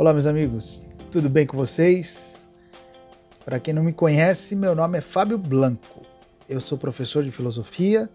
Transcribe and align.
Olá, 0.00 0.14
meus 0.14 0.24
amigos, 0.24 0.82
tudo 1.12 1.28
bem 1.28 1.46
com 1.46 1.58
vocês? 1.58 2.46
Para 3.44 3.60
quem 3.60 3.74
não 3.74 3.82
me 3.82 3.92
conhece, 3.92 4.56
meu 4.56 4.74
nome 4.74 4.96
é 4.96 5.02
Fábio 5.02 5.36
Blanco. 5.36 6.00
Eu 6.48 6.58
sou 6.58 6.78
professor 6.78 7.22
de 7.22 7.30
filosofia 7.30 8.08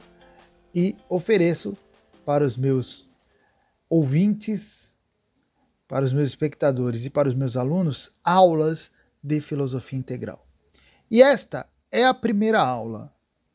e 0.74 0.96
ofereço 1.08 1.78
para 2.26 2.44
os 2.44 2.58
meus 2.58 3.08
ouvintes, 3.88 4.96
para 5.88 6.04
os 6.04 6.12
meus 6.12 6.30
espectadores 6.30 7.06
e 7.06 7.10
para 7.12 7.30
os 7.30 7.36
meus 7.36 7.56
alunos 7.56 8.10
aulas 8.24 8.90
de 9.22 9.40
filosofia 9.40 10.00
integral. 10.00 10.44
E 11.12 11.22
esta 11.22 11.70
é 11.92 12.04
a 12.04 12.16
primeira 12.16 12.62
aula 12.62 13.14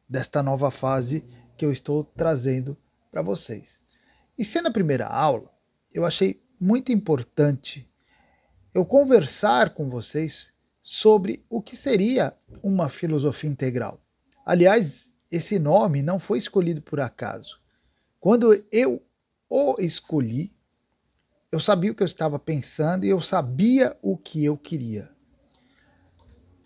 desta 0.09 0.41
nova 0.41 0.70
fase 0.70 1.25
que 1.56 1.65
eu 1.65 1.73
estou 1.73 2.05
trazendo 2.05 2.77
para 3.11 3.23
vocês. 3.23 3.81
E 4.39 4.45
sendo 4.45 4.69
a 4.69 4.73
primeira 4.73 5.09
aula, 5.09 5.51
eu 5.92 6.05
achei 6.05 6.41
muito 6.61 6.92
importante 6.92 7.90
eu 8.73 8.84
conversar 8.84 9.70
com 9.70 9.88
vocês 9.88 10.52
sobre 10.83 11.45
o 11.48 11.61
que 11.61 11.77
seria 11.77 12.34
uma 12.62 12.88
filosofia 12.88 13.51
integral. 13.51 14.01
Aliás, 14.45 15.12
esse 15.30 15.59
nome 15.59 16.02
não 16.02 16.19
foi 16.19 16.38
escolhido 16.38 16.80
por 16.83 17.01
acaso. 17.01 17.61
Quando 18.19 18.64
eu 18.70 19.02
o 19.48 19.77
escolhi, 19.80 20.52
eu 21.51 21.59
sabia 21.59 21.91
o 21.91 21.95
que 21.95 22.02
eu 22.02 22.06
estava 22.06 22.38
pensando 22.38 23.05
e 23.05 23.09
eu 23.09 23.20
sabia 23.20 23.97
o 24.01 24.16
que 24.16 24.45
eu 24.45 24.56
queria. 24.56 25.11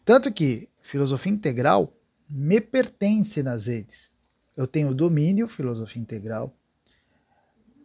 Tanto 0.04 0.30
que 0.30 0.68
filosofia 0.82 1.32
integral 1.32 1.92
me 2.28 2.60
pertence 2.60 3.42
nas 3.42 3.66
redes. 3.66 4.12
Eu 4.56 4.66
tenho 4.66 4.94
domínio 4.94 5.48
Filosofia 5.48 6.00
Integral. 6.00 6.54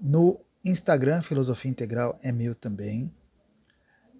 No 0.02 0.40
Instagram, 0.64 1.22
Filosofia 1.22 1.72
Integral 1.72 2.20
é 2.22 2.32
meu 2.32 2.54
também 2.54 3.12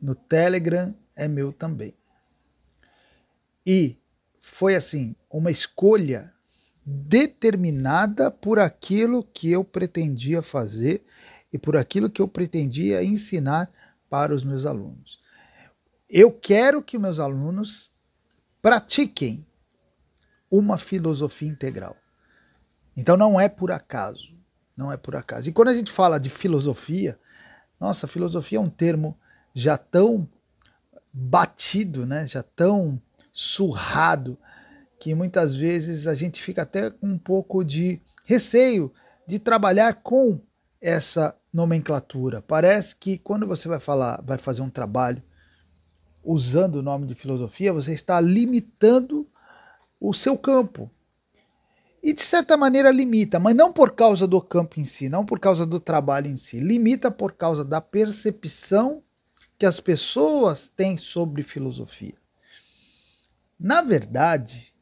no 0.02 0.16
Telegram 0.16 0.94
é 1.16 1.28
meu 1.28 1.52
também. 1.52 1.94
E 3.66 3.98
foi 4.40 4.76
assim, 4.76 5.16
uma 5.30 5.52
escolha 5.52 6.34
determinada 6.86 8.32
por 8.32 8.60
aquilo 8.60 9.24
que 9.24 9.52
eu 9.52 9.64
pretendia 9.64 10.42
fazer 10.42 11.04
e 11.52 11.58
por 11.58 11.78
aquilo 11.78 12.10
que 12.10 12.22
eu 12.22 12.28
pretendia 12.28 13.04
ensinar 13.04 13.70
para 14.10 14.34
os 14.34 14.44
meus 14.44 14.66
alunos. 14.66 15.20
Eu 16.10 16.32
quero 16.32 16.82
que 16.82 16.98
meus 16.98 17.20
alunos 17.20 17.92
pratiquem 18.62 19.46
uma 20.50 20.78
filosofia 20.78 21.48
integral. 21.48 21.96
Então 22.98 23.16
não 23.16 23.40
é 23.40 23.48
por 23.48 23.72
acaso, 23.72 24.36
não 24.76 24.92
é 24.92 24.98
por 24.98 25.16
acaso. 25.16 25.48
E 25.48 25.52
quando 25.52 25.68
a 25.68 25.76
gente 25.76 25.92
fala 25.92 26.20
de 26.20 26.30
filosofia, 26.30 27.20
nossa, 27.80 28.08
filosofia 28.08 28.58
é 28.58 28.62
um 28.62 28.70
termo 28.70 29.18
já 29.60 29.78
tão 29.78 30.28
batido, 31.12 32.06
né? 32.06 32.26
já 32.26 32.42
tão 32.42 33.00
surrado, 33.32 34.38
que 35.00 35.14
muitas 35.14 35.56
vezes 35.56 36.08
a 36.08 36.14
gente 36.14 36.42
fica 36.42 36.64
até 36.64 36.90
com 36.90 37.08
um 37.08 37.18
pouco 37.18 37.64
de 37.64 38.02
receio 38.26 38.92
de 39.28 39.40
trabalhar 39.40 39.94
com 39.96 40.40
essa 40.82 41.36
nomenclatura. 41.54 42.42
Parece 42.42 42.96
que 42.96 43.18
quando 43.18 43.48
você 43.48 43.68
vai 43.68 43.80
falar, 43.80 44.22
vai 44.26 44.38
fazer 44.38 44.62
um 44.62 44.70
trabalho 44.70 45.22
usando 46.24 46.76
o 46.76 46.82
nome 46.82 47.06
de 47.08 47.16
filosofia, 47.16 47.74
você 47.74 47.94
está 47.94 48.20
limitando 48.20 49.28
o 50.00 50.14
seu 50.14 50.38
campo. 50.38 50.90
E 52.02 52.14
de 52.14 52.22
certa 52.22 52.56
maneira 52.56 52.92
limita, 52.92 53.40
mas 53.40 53.56
não 53.56 53.74
por 53.74 53.92
causa 53.92 54.26
do 54.26 54.42
campo 54.42 54.80
em 54.80 54.86
si, 54.86 55.10
não 55.10 55.26
por 55.26 55.40
causa 55.40 55.66
do 55.66 55.80
trabalho 55.80 56.28
em 56.28 56.38
si, 56.38 56.60
limita 56.60 57.12
por 57.12 57.34
causa 57.34 57.66
da 57.66 57.82
percepção 57.82 59.04
que 59.60 59.66
as 59.66 59.82
pessoas 59.82 60.70
têm 60.70 60.98
sobre 60.98 61.44
filosofia. 61.44 62.16
Na 63.60 63.82
verdade, 63.82 64.74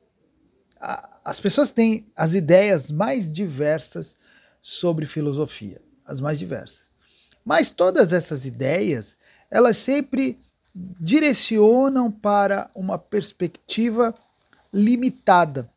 a, 0.79 1.19
as 1.25 1.41
pessoas 1.41 1.71
têm 1.71 2.05
as 2.15 2.35
ideias 2.35 2.91
mais 2.91 3.31
diversas 3.31 4.15
sobre 4.61 5.07
filosofia, 5.07 5.81
as 6.05 6.21
mais 6.21 6.37
diversas. 6.37 6.83
Mas 7.43 7.71
todas 7.71 8.13
essas 8.13 8.45
ideias, 8.45 9.17
elas 9.49 9.77
sempre 9.77 10.39
direcionam 10.75 12.11
para 12.11 12.69
uma 12.75 12.99
perspectiva 12.99 14.13
limitada 14.71 15.67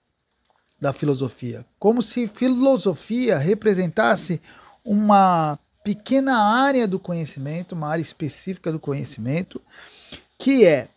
da 0.79 0.93
filosofia, 0.93 1.65
como 1.79 2.03
se 2.03 2.27
filosofia 2.27 3.39
representasse 3.39 4.43
uma 4.85 5.59
pequena 5.83 6.37
área 6.39 6.87
do 6.87 6.99
conhecimento, 6.99 7.73
uma 7.73 7.89
área 7.89 8.03
específica 8.03 8.71
do 8.71 8.79
conhecimento, 8.79 9.61
que 10.39 10.67
é 10.67 10.89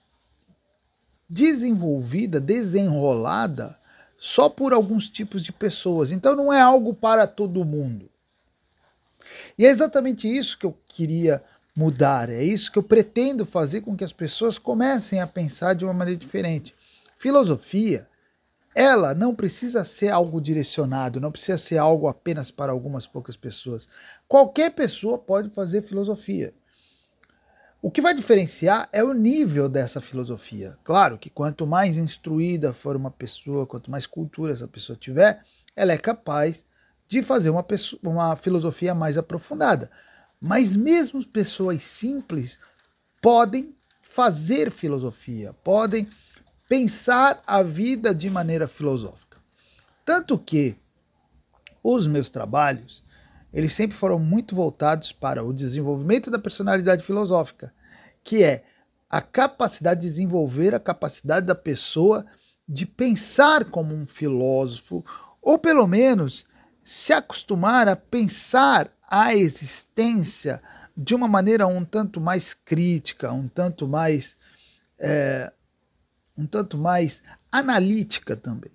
desenvolvida, 1.30 2.40
desenrolada 2.40 3.78
só 4.18 4.48
por 4.48 4.72
alguns 4.72 5.10
tipos 5.10 5.44
de 5.44 5.52
pessoas. 5.52 6.12
Então 6.12 6.36
não 6.36 6.52
é 6.52 6.62
algo 6.62 6.94
para 6.94 7.28
todo 7.28 7.66
mundo. 7.66 8.10
E 9.58 9.66
é 9.66 9.70
exatamente 9.70 10.28
isso 10.28 10.58
que 10.58 10.66
eu 10.66 10.78
queria 10.88 11.44
mudar, 11.76 12.30
é 12.30 12.44
isso 12.44 12.72
que 12.72 12.78
eu 12.78 12.84
pretendo 12.84 13.46
fazer 13.46 13.82
com 13.82 13.98
que 13.98 14.04
as 14.04 14.14
pessoas 14.14 14.60
comecem 14.60 15.22
a 15.22 15.28
pensar 15.28 15.74
de 15.74 15.84
uma 15.84 15.94
maneira 15.94 16.20
diferente. 16.20 16.76
Filosofia 17.18 18.08
ela 18.76 19.14
não 19.14 19.36
precisa 19.36 19.84
ser 19.86 20.10
algo 20.10 20.42
direcionado, 20.42 21.20
não 21.20 21.32
precisa 21.32 21.58
ser 21.58 21.78
algo 21.78 22.08
apenas 22.08 22.50
para 22.50 22.72
algumas 22.72 23.06
poucas 23.06 23.38
pessoas. 23.38 23.88
Qualquer 24.28 24.72
pessoa 24.72 25.18
pode 25.18 25.50
fazer 25.50 25.82
filosofia. 25.82 26.54
O 27.82 27.92
que 27.92 28.02
vai 28.02 28.14
diferenciar 28.14 28.88
é 28.94 29.04
o 29.04 29.14
nível 29.14 29.68
dessa 29.68 30.00
filosofia. 30.00 30.78
Claro 30.84 31.18
que 31.18 31.30
quanto 31.30 31.68
mais 31.68 31.98
instruída 31.98 32.74
for 32.74 32.96
uma 32.96 33.12
pessoa, 33.12 33.68
quanto 33.68 33.92
mais 33.92 34.06
cultura 34.08 34.54
essa 34.54 34.68
pessoa 34.68 34.98
tiver, 34.98 35.44
ela 35.76 35.92
é 35.92 35.98
capaz 35.98 36.66
de 37.08 37.22
fazer 37.22 37.50
uma, 37.50 37.62
pessoa, 37.62 38.00
uma 38.02 38.36
filosofia 38.36 38.96
mais 38.96 39.18
aprofundada. 39.18 39.92
Mas 40.40 40.76
mesmo 40.76 41.26
pessoas 41.28 41.84
simples 41.84 42.58
podem 43.22 43.76
fazer 44.02 44.72
filosofia, 44.72 45.54
podem 45.64 46.08
pensar 46.74 47.40
a 47.46 47.62
vida 47.62 48.16
de 48.16 48.32
maneira 48.32 48.68
filosófica. 48.68 49.38
Tanto 50.04 50.40
que 50.40 50.76
os 51.84 52.08
meus 52.08 52.32
trabalhos, 52.32 53.04
eles 53.54 53.74
sempre 53.74 53.96
foram 53.96 54.18
muito 54.18 54.56
voltados 54.56 55.12
para 55.12 55.44
o 55.44 55.54
desenvolvimento 55.54 56.32
da 56.32 56.40
personalidade 56.40 57.04
filosófica, 57.04 57.72
que 58.24 58.44
é 58.44 58.64
a 59.08 59.22
capacidade 59.22 60.02
de 60.02 60.10
desenvolver 60.10 60.74
a 60.74 60.80
capacidade 60.80 61.46
da 61.46 61.54
pessoa 61.54 62.26
de 62.68 62.88
pensar 62.88 63.66
como 63.66 63.94
um 63.94 64.08
filósofo, 64.08 65.06
ou 65.44 65.60
pelo 65.60 65.86
menos 65.86 66.44
se 66.84 67.14
acostumar 67.14 67.88
a 67.88 67.96
pensar 67.96 68.90
a 69.08 69.36
existência 69.36 70.60
de 70.98 71.14
uma 71.14 71.28
maneira 71.28 71.68
um 71.68 71.86
tanto 71.86 72.20
mais 72.20 72.52
crítica, 72.52 73.32
um 73.32 73.48
tanto 73.48 73.88
mais 73.88 74.36
é, 74.98 75.54
um 76.38 76.46
tanto 76.46 76.78
mais 76.78 77.22
analítica 77.52 78.36
também. 78.36 78.72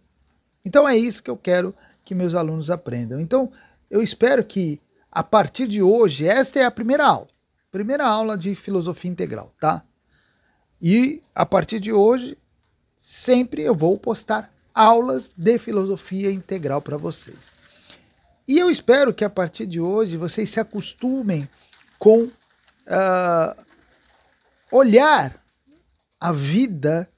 Então 0.64 0.88
é 0.88 0.96
isso 0.96 1.22
que 1.22 1.30
eu 1.30 1.36
quero 1.36 1.74
que 2.04 2.14
meus 2.14 2.34
alunos 2.34 2.70
aprendam. 2.70 3.20
Então 3.20 3.50
eu 3.90 4.02
espero 4.02 4.44
que 4.44 4.80
a 5.10 5.22
partir 5.22 5.66
de 5.66 5.82
hoje, 5.82 6.26
esta 6.26 6.58
é 6.60 6.64
a 6.64 6.70
primeira 6.70 7.06
aula, 7.06 7.28
primeira 7.70 8.06
aula 8.06 8.36
de 8.36 8.54
filosofia 8.54 9.10
integral, 9.10 9.52
tá? 9.58 9.82
E 10.80 11.22
a 11.34 11.44
partir 11.44 11.80
de 11.80 11.92
hoje, 11.92 12.36
sempre 12.98 13.62
eu 13.62 13.74
vou 13.74 13.98
postar 13.98 14.52
aulas 14.74 15.32
de 15.36 15.58
filosofia 15.58 16.30
integral 16.30 16.80
para 16.80 16.96
vocês. 16.96 17.52
E 18.46 18.58
eu 18.58 18.70
espero 18.70 19.12
que 19.12 19.24
a 19.24 19.30
partir 19.30 19.66
de 19.66 19.80
hoje 19.80 20.16
vocês 20.16 20.48
se 20.48 20.60
acostumem 20.60 21.48
com 21.98 22.22
uh, 22.22 23.64
olhar 24.70 25.34
a 26.20 26.32
vida 26.32 27.08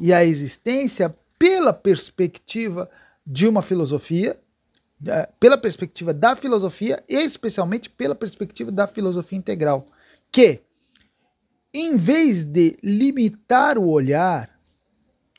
e 0.00 0.14
a 0.14 0.24
existência 0.24 1.14
pela 1.38 1.74
perspectiva 1.74 2.90
de 3.26 3.46
uma 3.46 3.60
filosofia, 3.60 4.36
é, 5.06 5.28
pela 5.38 5.58
perspectiva 5.58 6.14
da 6.14 6.34
filosofia 6.34 7.04
e 7.06 7.16
especialmente 7.16 7.90
pela 7.90 8.14
perspectiva 8.14 8.72
da 8.72 8.86
filosofia 8.86 9.38
integral, 9.38 9.86
que 10.32 10.62
em 11.72 11.96
vez 11.96 12.44
de 12.44 12.76
limitar 12.82 13.78
o 13.78 13.88
olhar, 13.88 14.50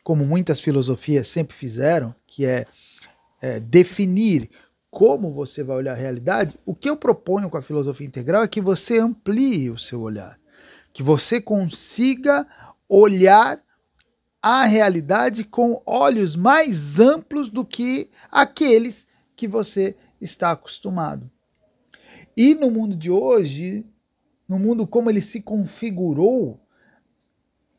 como 0.04 0.26
muitas 0.26 0.62
filosofias 0.62 1.28
sempre 1.28 1.56
fizeram, 1.56 2.16
que 2.26 2.46
é, 2.46 2.66
é 3.42 3.60
definir 3.60 4.50
como 4.90 5.32
você 5.32 5.64
vai 5.64 5.78
olhar 5.78 5.94
a 5.94 5.96
realidade, 5.96 6.58
o 6.66 6.76
que 6.76 6.90
eu 6.90 6.98
proponho 6.98 7.50
com 7.50 7.58
a 7.58 7.62
filosofia 7.62 8.06
integral 8.06 8.44
é 8.44 8.48
que 8.48 8.62
você 8.62 9.00
amplie 9.00 9.70
o 9.70 9.78
seu 9.78 10.02
olhar, 10.02 10.38
que 10.94 11.02
você 11.02 11.42
consiga 11.42 12.46
olhar 12.90 13.62
a 14.42 14.66
realidade 14.66 15.44
com 15.44 15.82
olhos 15.86 16.36
mais 16.36 17.00
amplos 17.00 17.50
do 17.50 17.64
que 17.64 18.10
aqueles 18.32 19.08
que 19.36 19.48
você 19.48 19.96
está 20.20 20.52
acostumado. 20.52 21.30
E 22.36 22.56
no 22.56 22.72
mundo 22.72 22.96
de 22.96 23.12
hoje, 23.12 23.86
no 24.48 24.58
mundo 24.58 24.88
como 24.88 25.10
ele 25.10 25.22
se 25.22 25.42
configurou, 25.42 26.60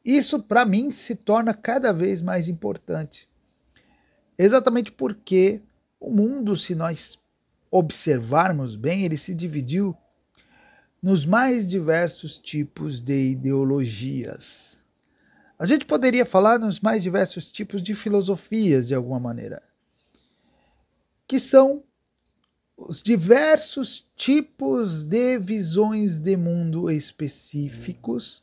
isso 0.04 0.42
para 0.42 0.64
mim 0.64 0.90
se 0.90 1.16
torna 1.16 1.52
cada 1.54 1.92
vez 1.92 2.20
mais 2.22 2.48
importante. 2.48 3.28
Exatamente 4.38 4.90
porque 4.90 5.62
o 6.00 6.10
mundo, 6.10 6.56
se 6.56 6.74
nós 6.74 7.18
observarmos 7.70 8.74
bem, 8.74 9.04
ele 9.04 9.16
se 9.16 9.34
dividiu 9.34 9.96
nos 11.02 11.24
mais 11.24 11.68
diversos 11.68 12.36
tipos 12.38 13.00
de 13.00 13.30
ideologias. 13.30 14.81
A 15.62 15.66
gente 15.66 15.84
poderia 15.86 16.26
falar 16.26 16.58
nos 16.58 16.80
mais 16.80 17.04
diversos 17.04 17.48
tipos 17.48 17.80
de 17.80 17.94
filosofias, 17.94 18.88
de 18.88 18.96
alguma 18.96 19.20
maneira, 19.20 19.62
que 21.24 21.38
são 21.38 21.84
os 22.76 23.00
diversos 23.00 24.10
tipos 24.16 25.04
de 25.04 25.38
visões 25.38 26.18
de 26.18 26.36
mundo 26.36 26.90
específicos, 26.90 28.42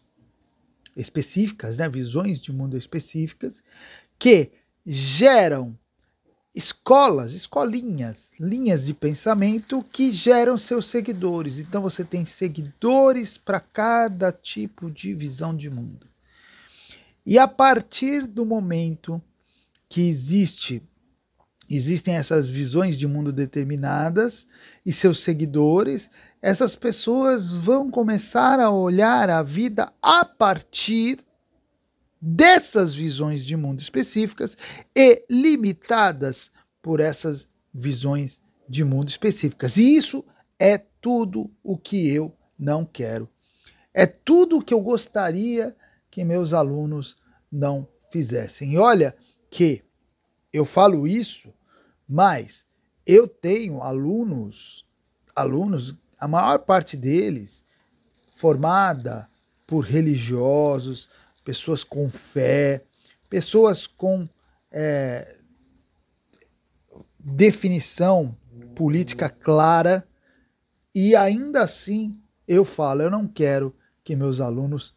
específicas, 0.96 1.78
né, 1.78 1.90
visões 1.90 2.40
de 2.40 2.54
mundo 2.54 2.78
específicas, 2.78 3.62
que 4.18 4.54
geram 4.86 5.78
escolas, 6.56 7.34
escolinhas, 7.34 8.32
linhas 8.40 8.86
de 8.86 8.94
pensamento 8.94 9.84
que 9.92 10.10
geram 10.14 10.58
seus 10.58 10.86
seguidores. 10.86 11.60
Então 11.60 11.82
você 11.82 12.06
tem 12.06 12.26
seguidores 12.26 13.38
para 13.38 13.60
cada 13.60 14.32
tipo 14.32 14.90
de 14.90 15.14
visão 15.14 15.54
de 15.54 15.70
mundo. 15.70 16.09
E 17.30 17.38
a 17.38 17.48
partir 17.48 18.26
do 18.26 18.44
momento 18.44 19.22
que 19.88 20.10
existe 20.10 20.82
existem 21.70 22.16
essas 22.16 22.50
visões 22.50 22.98
de 22.98 23.06
mundo 23.06 23.32
determinadas 23.32 24.48
e 24.84 24.92
seus 24.92 25.20
seguidores, 25.20 26.10
essas 26.42 26.76
pessoas 26.76 27.52
vão 27.52 27.92
começar 27.92 28.60
a 28.60 28.72
olhar 28.72 29.30
a 29.30 29.44
vida 29.44 29.94
a 30.02 30.26
partir 30.26 31.20
dessas 32.20 32.96
visões 32.96 33.46
de 33.46 33.56
mundo 33.56 33.80
específicas 33.80 34.58
e 34.96 35.24
limitadas 35.30 36.50
por 36.82 37.00
essas 37.00 37.48
visões 37.72 38.42
de 38.68 38.84
mundo 38.84 39.08
específicas. 39.08 39.78
E 39.78 39.96
isso 39.96 40.26
é 40.58 40.80
tudo 40.80 41.52
o 41.64 41.78
que 41.78 42.10
eu 42.10 42.36
não 42.58 42.84
quero. 42.84 43.30
É 43.94 44.08
tudo 44.08 44.58
o 44.58 44.64
que 44.64 44.74
eu 44.74 44.82
gostaria 44.82 45.76
que 46.10 46.24
meus 46.24 46.54
alunos 46.54 47.18
não 47.52 47.88
fizessem. 48.12 48.74
E 48.74 48.78
olha 48.78 49.16
que 49.50 49.84
eu 50.52 50.66
falo 50.66 51.08
isso, 51.08 51.54
mas 52.08 52.66
eu 53.06 53.28
tenho 53.28 53.82
alunos, 53.82 54.86
alunos, 55.36 55.96
a 56.20 56.28
maior 56.28 56.60
parte 56.60 56.98
deles 56.98 57.64
formada 58.34 59.30
por 59.66 59.82
religiosos, 59.82 61.10
pessoas 61.44 61.84
com 61.84 62.10
fé, 62.10 62.84
pessoas 63.30 63.86
com 63.86 64.28
é, 64.72 65.38
definição 67.20 68.36
política 68.76 69.30
clara, 69.30 70.08
e 70.94 71.16
ainda 71.16 71.62
assim 71.62 72.20
eu 72.48 72.66
falo, 72.66 73.02
eu 73.02 73.12
não 73.12 73.28
quero 73.28 73.76
que 74.04 74.16
meus 74.16 74.40
alunos 74.40 74.96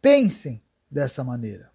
pensem 0.00 0.62
dessa 0.90 1.24
maneira. 1.24 1.71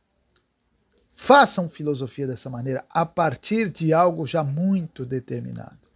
Façam 1.19 1.67
filosofia 1.67 2.27
dessa 2.27 2.47
maneira, 2.47 2.85
a 2.91 3.03
partir 3.03 3.71
de 3.71 3.91
algo 3.91 4.27
já 4.27 4.43
muito 4.43 5.03
determinado. 5.03 5.89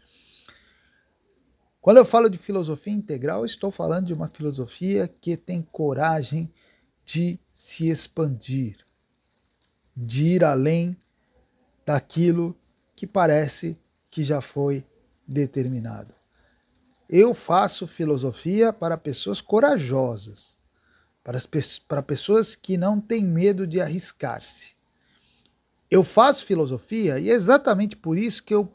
Quando 1.80 1.98
eu 1.98 2.06
falo 2.06 2.28
de 2.28 2.40
filosofia 2.40 2.92
integral, 2.92 3.46
estou 3.46 3.70
falando 3.70 4.08
de 4.08 4.16
uma 4.16 4.28
filosofia 4.28 5.08
que 5.08 5.38
tem 5.38 5.62
coragem 5.62 6.52
de 7.06 7.40
se 7.54 7.88
expandir, 7.88 8.80
de 9.96 10.26
ir 10.26 10.44
além 10.44 10.98
daquilo 11.86 12.58
que 12.96 13.06
parece 13.06 13.80
que 14.10 14.24
já 14.24 14.42
foi 14.42 14.84
determinado. 15.28 16.16
Eu 17.08 17.36
faço 17.36 17.86
filosofia 17.86 18.74
para 18.74 18.98
pessoas 18.98 19.40
corajosas, 19.40 20.60
para, 21.24 21.40
para 21.88 22.02
pessoas 22.02 22.56
que 22.56 22.76
não 22.76 23.00
têm 23.00 23.24
medo 23.24 23.68
de 23.68 23.80
arriscar-se. 23.80 24.81
Eu 25.92 26.06
faço 26.06 26.46
filosofia 26.46 27.20
e 27.20 27.30
é 27.30 27.34
exatamente 27.34 27.98
por 27.98 28.18
isso 28.18 28.42
que 28.42 28.56
eu 28.56 28.74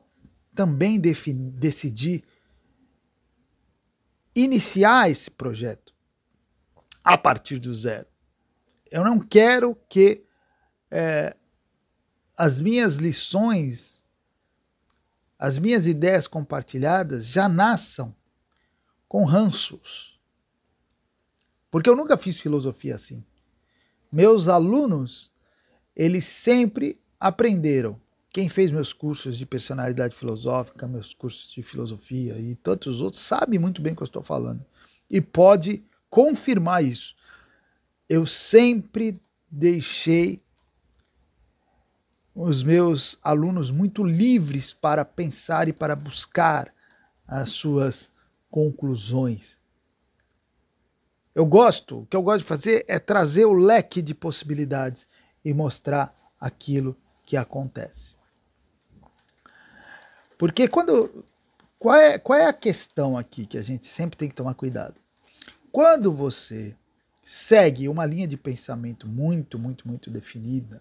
também 0.55 1.01
decidi 1.01 2.23
iniciar 4.35 5.11
esse 5.11 5.31
projeto 5.31 5.95
a 7.03 7.17
partir 7.17 7.59
do 7.59 7.75
zero. 7.75 8.07
Eu 8.91 9.03
não 9.03 9.19
quero 9.19 9.75
que 9.89 10.27
é, 10.91 11.35
as 12.37 12.61
minhas 12.61 12.97
lições, 12.97 14.05
as 15.39 15.59
minhas 15.59 15.87
ideias 15.87 16.27
compartilhadas 16.27 17.27
já 17.27 17.49
nasçam 17.49 18.15
com 19.09 19.25
ranços. 19.25 20.21
Porque 21.71 21.89
eu 21.89 21.97
nunca 21.97 22.19
fiz 22.19 22.39
filosofia 22.39 22.95
assim. 22.95 23.25
Meus 24.13 24.49
alunos, 24.49 25.33
eles 25.95 26.27
sempre 26.27 27.01
aprenderam. 27.19 28.01
Quem 28.31 28.49
fez 28.49 28.71
meus 28.71 28.93
cursos 28.93 29.39
de 29.39 29.47
personalidade 29.47 30.15
filosófica, 30.15 30.87
meus 30.87 31.15
cursos 31.15 31.51
de 31.51 31.63
filosofia 31.63 32.39
e 32.39 32.55
tantos 32.55 33.01
outros, 33.01 33.23
sabe 33.23 33.59
muito 33.59 33.81
bem 33.81 33.93
o 33.93 33.97
que 33.97 34.03
eu 34.03 34.07
estou 34.07 34.23
falando. 34.23 34.65
E 35.09 35.21
pode 35.21 35.83
confirmar 36.11 36.85
isso 36.85 37.17
eu 38.09 38.25
sempre 38.27 39.21
deixei 39.51 40.43
os 42.35 42.63
meus 42.63 43.19
alunos 43.23 43.71
muito 43.71 44.05
livres 44.05 44.73
para 44.73 45.05
pensar 45.05 45.69
e 45.69 45.73
para 45.73 45.97
buscar 45.97 46.73
as 47.27 47.51
suas 47.51 48.11
conclusões. 48.51 49.59
Eu 51.35 51.45
gosto, 51.45 52.01
o 52.01 52.07
que 52.07 52.17
eu 52.17 52.23
gosto 52.23 52.41
de 52.41 52.47
fazer 52.47 52.85
é 52.89 52.99
trazer 52.99 53.45
o 53.45 53.53
leque 53.53 54.01
de 54.01 54.15
possibilidades 54.15 55.09
e 55.45 55.53
mostrar 55.53 56.15
aquilo 56.39 56.97
que 57.27 57.37
acontece. 57.37 58.15
Porque 60.39 60.69
quando. 60.69 61.25
Qual 61.79 61.95
é, 61.95 62.19
qual 62.19 62.39
é 62.39 62.47
a 62.47 62.55
questão 62.55 63.19
aqui 63.19 63.45
que 63.45 63.59
a 63.59 63.63
gente 63.63 63.87
sempre 63.87 64.17
tem 64.17 64.31
que 64.31 64.35
tomar 64.35 64.55
cuidado? 64.55 64.95
Quando 65.71 66.11
você 66.11 66.75
segue 67.23 67.87
uma 67.87 68.07
linha 68.07 68.27
de 68.27 68.37
pensamento 68.37 69.07
muito, 69.07 69.59
muito, 69.59 69.87
muito 69.87 70.09
definida 70.09 70.81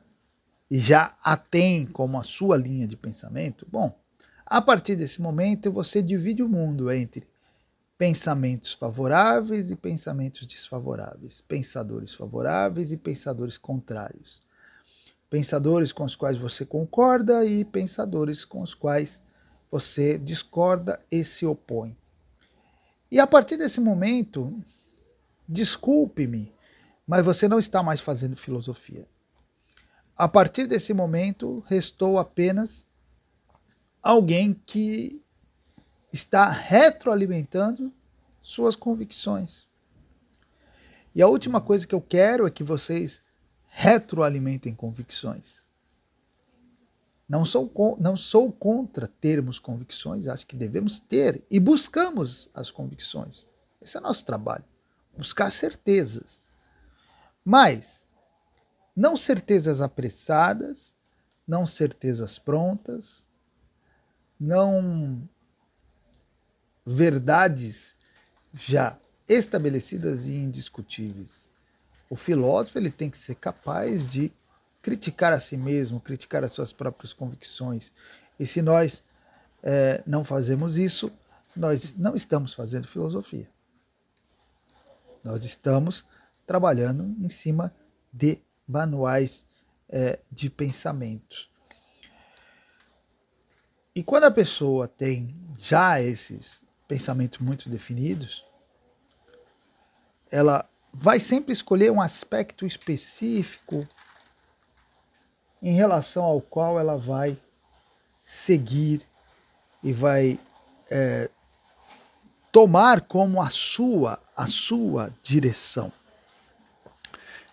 e 0.71 0.77
já 0.77 1.17
a 1.21 1.35
tem 1.35 1.85
como 1.85 2.17
a 2.17 2.23
sua 2.23 2.55
linha 2.55 2.87
de 2.87 2.95
pensamento, 2.95 3.67
bom, 3.69 3.93
a 4.45 4.61
partir 4.61 4.95
desse 4.95 5.21
momento 5.21 5.69
você 5.71 6.01
divide 6.01 6.41
o 6.41 6.47
mundo 6.47 6.89
entre 6.89 7.27
pensamentos 7.97 8.73
favoráveis 8.73 9.69
e 9.69 9.75
pensamentos 9.75 10.45
desfavoráveis, 10.45 11.41
pensadores 11.41 12.13
favoráveis 12.13 12.91
e 12.91 12.97
pensadores 12.97 13.57
contrários, 13.57 14.39
pensadores 15.29 15.91
com 15.91 16.03
os 16.03 16.15
quais 16.15 16.37
você 16.37 16.65
concorda 16.65 17.45
e 17.45 17.65
pensadores 17.65 18.45
com 18.45 18.61
os 18.61 18.73
quais 18.73 19.21
você 19.71 20.17
discorda 20.17 20.99
e 21.11 21.23
se 21.23 21.45
opõe. 21.45 21.97
E 23.11 23.19
a 23.19 23.27
partir 23.27 23.57
desse 23.57 23.79
momento, 23.79 24.53
Desculpe-me, 25.47 26.51
mas 27.05 27.23
você 27.23 27.47
não 27.47 27.59
está 27.59 27.83
mais 27.83 27.99
fazendo 27.99 28.35
filosofia. 28.35 29.07
A 30.17 30.27
partir 30.27 30.65
desse 30.65 30.93
momento, 30.93 31.63
restou 31.67 32.17
apenas 32.17 32.87
alguém 34.01 34.53
que 34.65 35.21
está 36.11 36.49
retroalimentando 36.49 37.93
suas 38.41 38.75
convicções. 38.75 39.67
E 41.13 41.21
a 41.21 41.27
última 41.27 41.61
coisa 41.61 41.85
que 41.85 41.93
eu 41.93 42.01
quero 42.01 42.47
é 42.47 42.51
que 42.51 42.63
vocês 42.63 43.21
retroalimentem 43.77 44.73
convicções. 44.73 45.61
Não 47.27 47.43
sou, 47.43 47.69
não 47.99 48.15
sou 48.15 48.49
contra 48.49 49.05
termos 49.05 49.59
convicções, 49.59 50.27
acho 50.27 50.47
que 50.47 50.55
devemos 50.55 50.97
ter 50.97 51.43
e 51.51 51.59
buscamos 51.59 52.49
as 52.53 52.71
convicções. 52.71 53.49
Esse 53.81 53.97
é 53.97 53.99
nosso 53.99 54.25
trabalho 54.25 54.63
buscar 55.17 55.51
certezas. 55.51 56.47
Mas 57.43 58.07
não 58.95 59.17
certezas 59.17 59.81
apressadas, 59.81 60.93
não 61.45 61.67
certezas 61.67 62.39
prontas, 62.39 63.25
não 64.39 65.27
verdades 66.85 67.95
já 68.53 68.97
estabelecidas 69.27 70.27
e 70.27 70.33
indiscutíveis. 70.33 71.53
O 72.09 72.15
filósofo 72.15 72.77
ele 72.77 72.91
tem 72.91 73.09
que 73.09 73.17
ser 73.17 73.35
capaz 73.35 74.09
de 74.09 74.31
criticar 74.81 75.33
a 75.33 75.39
si 75.39 75.57
mesmo, 75.57 75.99
criticar 75.99 76.43
as 76.43 76.53
suas 76.53 76.71
próprias 76.71 77.11
convicções. 77.11 77.91
E 78.39 78.45
se 78.45 78.61
nós 78.61 79.03
é, 79.63 80.03
não 80.05 80.23
fazemos 80.23 80.77
isso, 80.77 81.11
nós 81.55 81.97
não 81.97 82.15
estamos 82.15 82.53
fazendo 82.53 82.87
filosofia. 82.87 83.49
Nós 85.23 85.43
estamos 85.43 86.05
trabalhando 86.45 87.15
em 87.25 87.29
cima 87.29 87.73
de 88.13 88.39
manuais 88.67 89.43
é, 89.89 90.19
de 90.31 90.49
pensamentos. 90.49 91.49
E 93.95 94.03
quando 94.03 94.25
a 94.25 94.31
pessoa 94.31 94.87
tem 94.87 95.29
já 95.57 96.01
esses 96.01 96.63
pensamentos 96.87 97.39
muito 97.39 97.69
definidos, 97.69 98.43
ela 100.29 100.69
vai 100.97 101.19
sempre 101.19 101.51
escolher 101.51 101.91
um 101.91 102.01
aspecto 102.01 102.65
específico 102.65 103.87
em 105.61 105.73
relação 105.73 106.23
ao 106.23 106.39
qual 106.41 106.79
ela 106.79 106.97
vai 106.97 107.37
seguir 108.25 109.05
e 109.83 109.91
vai 109.91 110.39
é, 110.89 111.29
tomar 112.51 113.01
como 113.01 113.41
a 113.41 113.49
sua 113.49 114.19
a 114.35 114.47
sua 114.47 115.13
direção. 115.23 115.91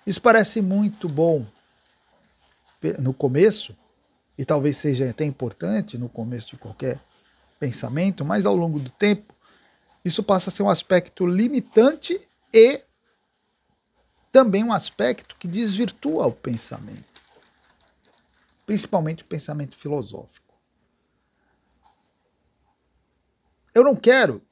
Isso 0.06 0.20
parece 0.20 0.60
muito 0.60 1.08
bom 1.08 1.46
no 2.98 3.14
começo, 3.14 3.76
e 4.36 4.44
talvez 4.44 4.76
seja 4.76 5.08
até 5.08 5.24
importante 5.24 5.96
no 5.96 6.08
começo 6.08 6.48
de 6.48 6.56
qualquer 6.56 6.98
pensamento, 7.60 8.24
mas 8.24 8.44
ao 8.44 8.56
longo 8.56 8.80
do 8.80 8.90
tempo, 8.90 9.32
isso 10.04 10.24
passa 10.24 10.50
a 10.50 10.52
ser 10.52 10.64
um 10.64 10.68
aspecto 10.68 11.24
limitante 11.24 12.20
e 12.52 12.82
também 14.32 14.64
um 14.64 14.72
aspecto 14.72 15.36
que 15.36 15.46
desvirtua 15.46 16.26
o 16.26 16.32
pensamento, 16.32 17.20
principalmente 18.64 19.22
o 19.22 19.26
pensamento 19.26 19.76
filosófico. 19.76 20.54
Eu 23.74 23.84
não 23.84 23.94
quero 23.94 24.42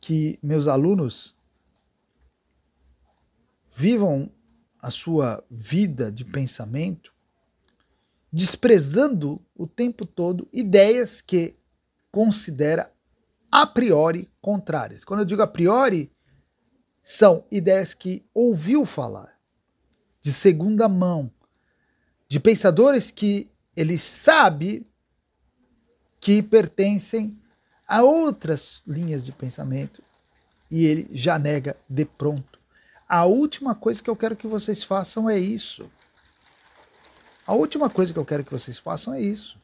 que 0.00 0.38
meus 0.42 0.66
alunos 0.66 1.36
vivam 3.74 4.30
a 4.80 4.90
sua 4.90 5.44
vida 5.50 6.10
de 6.10 6.24
pensamento 6.24 7.14
desprezando 8.32 9.40
o 9.54 9.66
tempo 9.66 10.04
todo 10.04 10.48
ideias 10.52 11.20
que 11.20 11.56
considera 12.10 12.92
a 13.50 13.66
priori 13.66 14.30
contrárias. 14.40 15.04
Quando 15.04 15.20
eu 15.20 15.26
digo 15.26 15.42
a 15.42 15.46
priori, 15.46 16.10
são 17.08 17.44
ideias 17.52 17.94
que 17.94 18.26
ouviu 18.34 18.84
falar, 18.84 19.38
de 20.20 20.32
segunda 20.32 20.88
mão, 20.88 21.30
de 22.28 22.40
pensadores 22.40 23.12
que 23.12 23.48
ele 23.76 23.96
sabe 23.96 24.84
que 26.18 26.42
pertencem 26.42 27.40
a 27.86 28.02
outras 28.02 28.82
linhas 28.84 29.24
de 29.24 29.30
pensamento 29.30 30.02
e 30.68 30.84
ele 30.84 31.08
já 31.12 31.38
nega 31.38 31.76
de 31.88 32.04
pronto. 32.04 32.58
A 33.08 33.24
última 33.24 33.72
coisa 33.72 34.02
que 34.02 34.10
eu 34.10 34.16
quero 34.16 34.34
que 34.34 34.48
vocês 34.48 34.82
façam 34.82 35.30
é 35.30 35.38
isso. 35.38 35.88
A 37.46 37.54
última 37.54 37.88
coisa 37.88 38.12
que 38.12 38.18
eu 38.18 38.26
quero 38.26 38.44
que 38.44 38.50
vocês 38.50 38.80
façam 38.80 39.14
é 39.14 39.20
isso. 39.20 39.56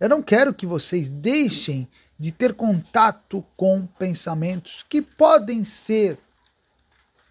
Eu 0.00 0.08
não 0.08 0.22
quero 0.22 0.54
que 0.54 0.64
vocês 0.64 1.10
deixem 1.10 1.86
de 2.18 2.30
ter 2.32 2.54
contato 2.54 3.44
com 3.56 3.86
pensamentos 3.86 4.84
que 4.88 5.02
podem 5.02 5.64
ser, 5.64 6.18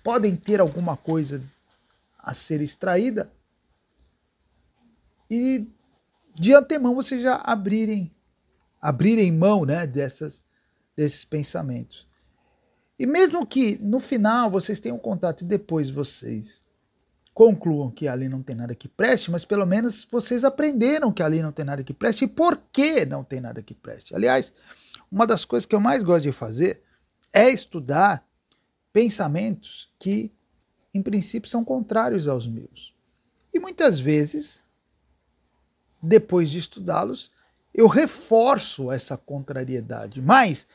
podem 0.04 0.36
ter 0.36 0.60
alguma 0.60 0.98
coisa 0.98 1.42
a 2.20 2.34
ser 2.34 2.62
extraída 2.62 3.32
e 5.30 5.68
de 6.36 6.54
antemão 6.54 6.96
vocês 6.96 7.22
já 7.22 7.36
abrirem 7.36 8.12
abrirem 8.84 9.32
mão 9.32 9.64
né, 9.64 9.88
dessas, 9.88 10.44
desses 10.94 11.24
pensamentos. 11.24 12.06
E 13.00 13.06
mesmo 13.06 13.46
que 13.46 13.78
no 13.78 14.02
final 14.02 14.52
vocês 14.52 14.82
tenham 14.82 15.00
contato 15.00 15.42
e 15.42 15.48
depois 15.48 15.90
vocês 15.90 16.62
concluam 17.34 17.90
que 17.90 18.08
ali 18.08 18.30
não 18.30 18.44
tem 18.44 18.56
nada 18.56 18.76
que 18.76 18.88
preste, 18.88 19.32
mas 19.32 19.44
pelo 19.44 19.66
menos 19.66 20.08
vocês 20.10 20.44
aprenderam 20.44 21.12
que 21.12 21.24
ali 21.24 21.42
não 21.42 21.52
tem 21.52 21.66
nada 21.66 21.84
que 21.84 21.94
preste 21.94 22.26
e 22.26 22.28
por 22.28 22.62
que 22.72 23.06
não 23.06 23.24
tem 23.24 23.42
nada 23.42 23.62
que 23.62 23.74
preste. 23.74 24.16
Aliás, 24.16 24.54
uma 25.12 25.26
das 25.26 25.44
coisas 25.44 25.66
que 25.66 25.74
eu 25.74 25.80
mais 25.80 26.04
gosto 26.04 26.24
de 26.24 26.32
fazer 26.32 26.82
é 27.32 27.50
estudar 27.50 28.24
pensamentos 28.92 29.92
que, 29.98 30.32
em 30.94 31.02
princípio, 31.02 31.50
são 31.50 31.66
contrários 31.66 32.28
aos 32.28 32.46
meus. 32.46 32.94
E 33.52 33.60
muitas 33.60 34.00
vezes, 34.00 34.62
depois 36.02 36.52
de 36.52 36.60
estudá-los, 36.60 37.32
eu 37.74 37.88
reforço 37.88 38.92
essa 38.92 39.18
contrariedade, 39.18 40.22
mas, 40.22 40.68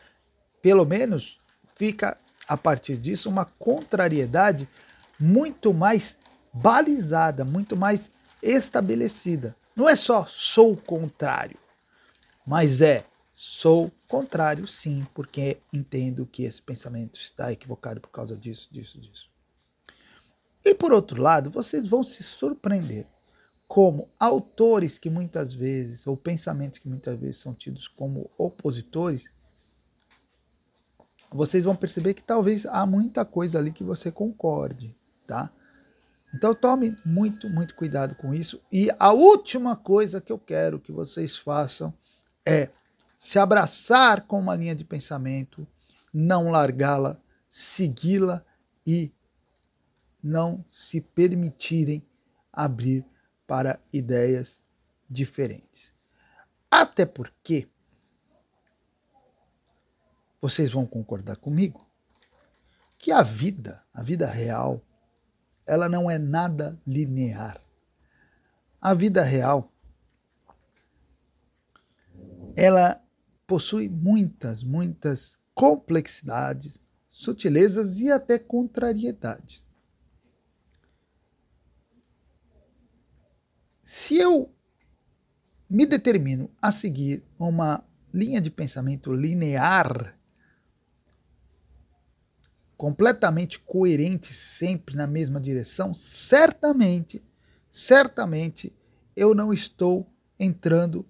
pelo 0.60 0.84
menos, 0.84 1.38
fica 1.76 2.18
a 2.48 2.56
partir 2.56 2.96
disso 2.96 3.28
uma 3.28 3.44
contrariedade 3.44 4.68
muito 5.20 5.72
mais 5.72 6.16
balizada, 6.60 7.44
muito 7.44 7.76
mais 7.76 8.10
estabelecida. 8.42 9.56
Não 9.74 9.88
é 9.88 9.96
só 9.96 10.26
sou 10.26 10.76
contrário, 10.76 11.58
mas 12.46 12.80
é 12.80 13.04
sou 13.34 13.92
contrário 14.08 14.66
sim, 14.66 15.06
porque 15.14 15.58
entendo 15.72 16.26
que 16.26 16.42
esse 16.42 16.60
pensamento 16.60 17.20
está 17.20 17.52
equivocado 17.52 18.00
por 18.00 18.10
causa 18.10 18.36
disso, 18.36 18.68
disso, 18.72 18.98
disso. 19.00 19.30
E 20.64 20.74
por 20.74 20.92
outro 20.92 21.22
lado, 21.22 21.48
vocês 21.48 21.86
vão 21.86 22.02
se 22.02 22.22
surpreender 22.22 23.06
como 23.68 24.08
autores 24.18 24.98
que 24.98 25.08
muitas 25.08 25.52
vezes, 25.52 26.06
ou 26.06 26.16
pensamentos 26.16 26.78
que 26.78 26.88
muitas 26.88 27.18
vezes 27.18 27.36
são 27.36 27.54
tidos 27.54 27.86
como 27.86 28.30
opositores, 28.36 29.30
vocês 31.30 31.64
vão 31.64 31.76
perceber 31.76 32.14
que 32.14 32.22
talvez 32.22 32.66
há 32.66 32.84
muita 32.86 33.24
coisa 33.24 33.58
ali 33.58 33.70
que 33.70 33.84
você 33.84 34.10
concorde, 34.10 34.96
tá? 35.26 35.52
Então 36.34 36.54
tome 36.54 36.96
muito, 37.04 37.48
muito 37.48 37.74
cuidado 37.74 38.14
com 38.14 38.34
isso. 38.34 38.60
E 38.70 38.90
a 38.98 39.12
última 39.12 39.76
coisa 39.76 40.20
que 40.20 40.30
eu 40.30 40.38
quero 40.38 40.78
que 40.78 40.92
vocês 40.92 41.36
façam 41.36 41.92
é 42.44 42.68
se 43.16 43.38
abraçar 43.38 44.22
com 44.22 44.38
uma 44.38 44.54
linha 44.54 44.74
de 44.74 44.84
pensamento, 44.84 45.66
não 46.12 46.50
largá-la, 46.50 47.18
segui-la 47.50 48.44
e 48.86 49.12
não 50.22 50.64
se 50.68 51.00
permitirem 51.00 52.06
abrir 52.52 53.04
para 53.46 53.80
ideias 53.92 54.60
diferentes. 55.08 55.92
Até 56.70 57.06
porque 57.06 57.68
vocês 60.40 60.70
vão 60.70 60.86
concordar 60.86 61.36
comigo 61.36 61.86
que 62.98 63.10
a 63.10 63.22
vida, 63.22 63.82
a 63.92 64.02
vida 64.02 64.26
real, 64.26 64.82
ela 65.68 65.88
não 65.88 66.10
é 66.10 66.18
nada 66.18 66.80
linear. 66.86 67.62
A 68.80 68.94
vida 68.94 69.22
real 69.22 69.70
ela 72.56 73.00
possui 73.46 73.88
muitas, 73.88 74.64
muitas 74.64 75.38
complexidades, 75.54 76.82
sutilezas 77.08 78.00
e 78.00 78.10
até 78.10 78.38
contrariedades. 78.38 79.64
Se 83.84 84.18
eu 84.18 84.52
me 85.70 85.86
determino 85.86 86.50
a 86.60 86.72
seguir 86.72 87.22
uma 87.38 87.84
linha 88.12 88.40
de 88.40 88.50
pensamento 88.50 89.14
linear, 89.14 90.17
completamente 92.78 93.58
coerente 93.58 94.32
sempre 94.32 94.94
na 94.94 95.04
mesma 95.04 95.40
direção, 95.40 95.92
certamente, 95.92 97.20
certamente 97.72 98.72
eu 99.16 99.34
não 99.34 99.52
estou 99.52 100.08
entrando 100.38 101.04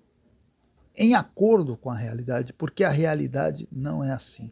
em 0.96 1.14
acordo 1.14 1.76
com 1.76 1.90
a 1.90 1.94
realidade, 1.94 2.54
porque 2.54 2.82
a 2.82 2.88
realidade 2.88 3.68
não 3.70 4.02
é 4.02 4.10
assim. 4.10 4.50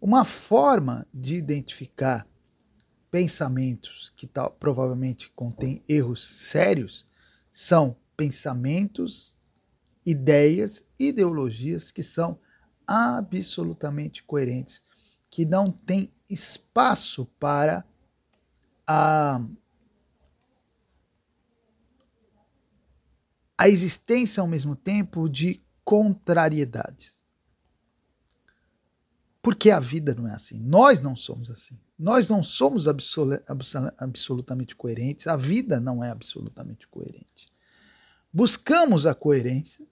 Uma 0.00 0.24
forma 0.24 1.06
de 1.14 1.36
identificar 1.36 2.26
pensamentos 3.08 4.12
que 4.16 4.26
tal, 4.26 4.50
provavelmente 4.50 5.30
contêm 5.30 5.80
erros 5.88 6.26
sérios 6.26 7.06
são 7.52 7.96
pensamentos, 8.16 9.36
ideias, 10.04 10.84
ideologias 10.98 11.92
que 11.92 12.02
são 12.02 12.40
absolutamente 12.84 14.24
coerentes 14.24 14.82
que 15.32 15.46
não 15.46 15.72
tem 15.72 16.12
espaço 16.28 17.24
para 17.40 17.82
a, 18.86 19.42
a 23.56 23.66
existência 23.66 24.42
ao 24.42 24.46
mesmo 24.46 24.76
tempo 24.76 25.30
de 25.30 25.64
contrariedades. 25.82 27.18
Porque 29.40 29.70
a 29.70 29.80
vida 29.80 30.14
não 30.14 30.28
é 30.28 30.32
assim. 30.32 30.60
Nós 30.60 31.00
não 31.00 31.16
somos 31.16 31.50
assim. 31.50 31.80
Nós 31.98 32.28
não 32.28 32.42
somos 32.42 32.86
absolutamente 32.86 34.76
coerentes. 34.76 35.26
A 35.26 35.36
vida 35.36 35.80
não 35.80 36.04
é 36.04 36.10
absolutamente 36.10 36.86
coerente. 36.88 37.50
Buscamos 38.30 39.06
a 39.06 39.14
coerência, 39.14 39.86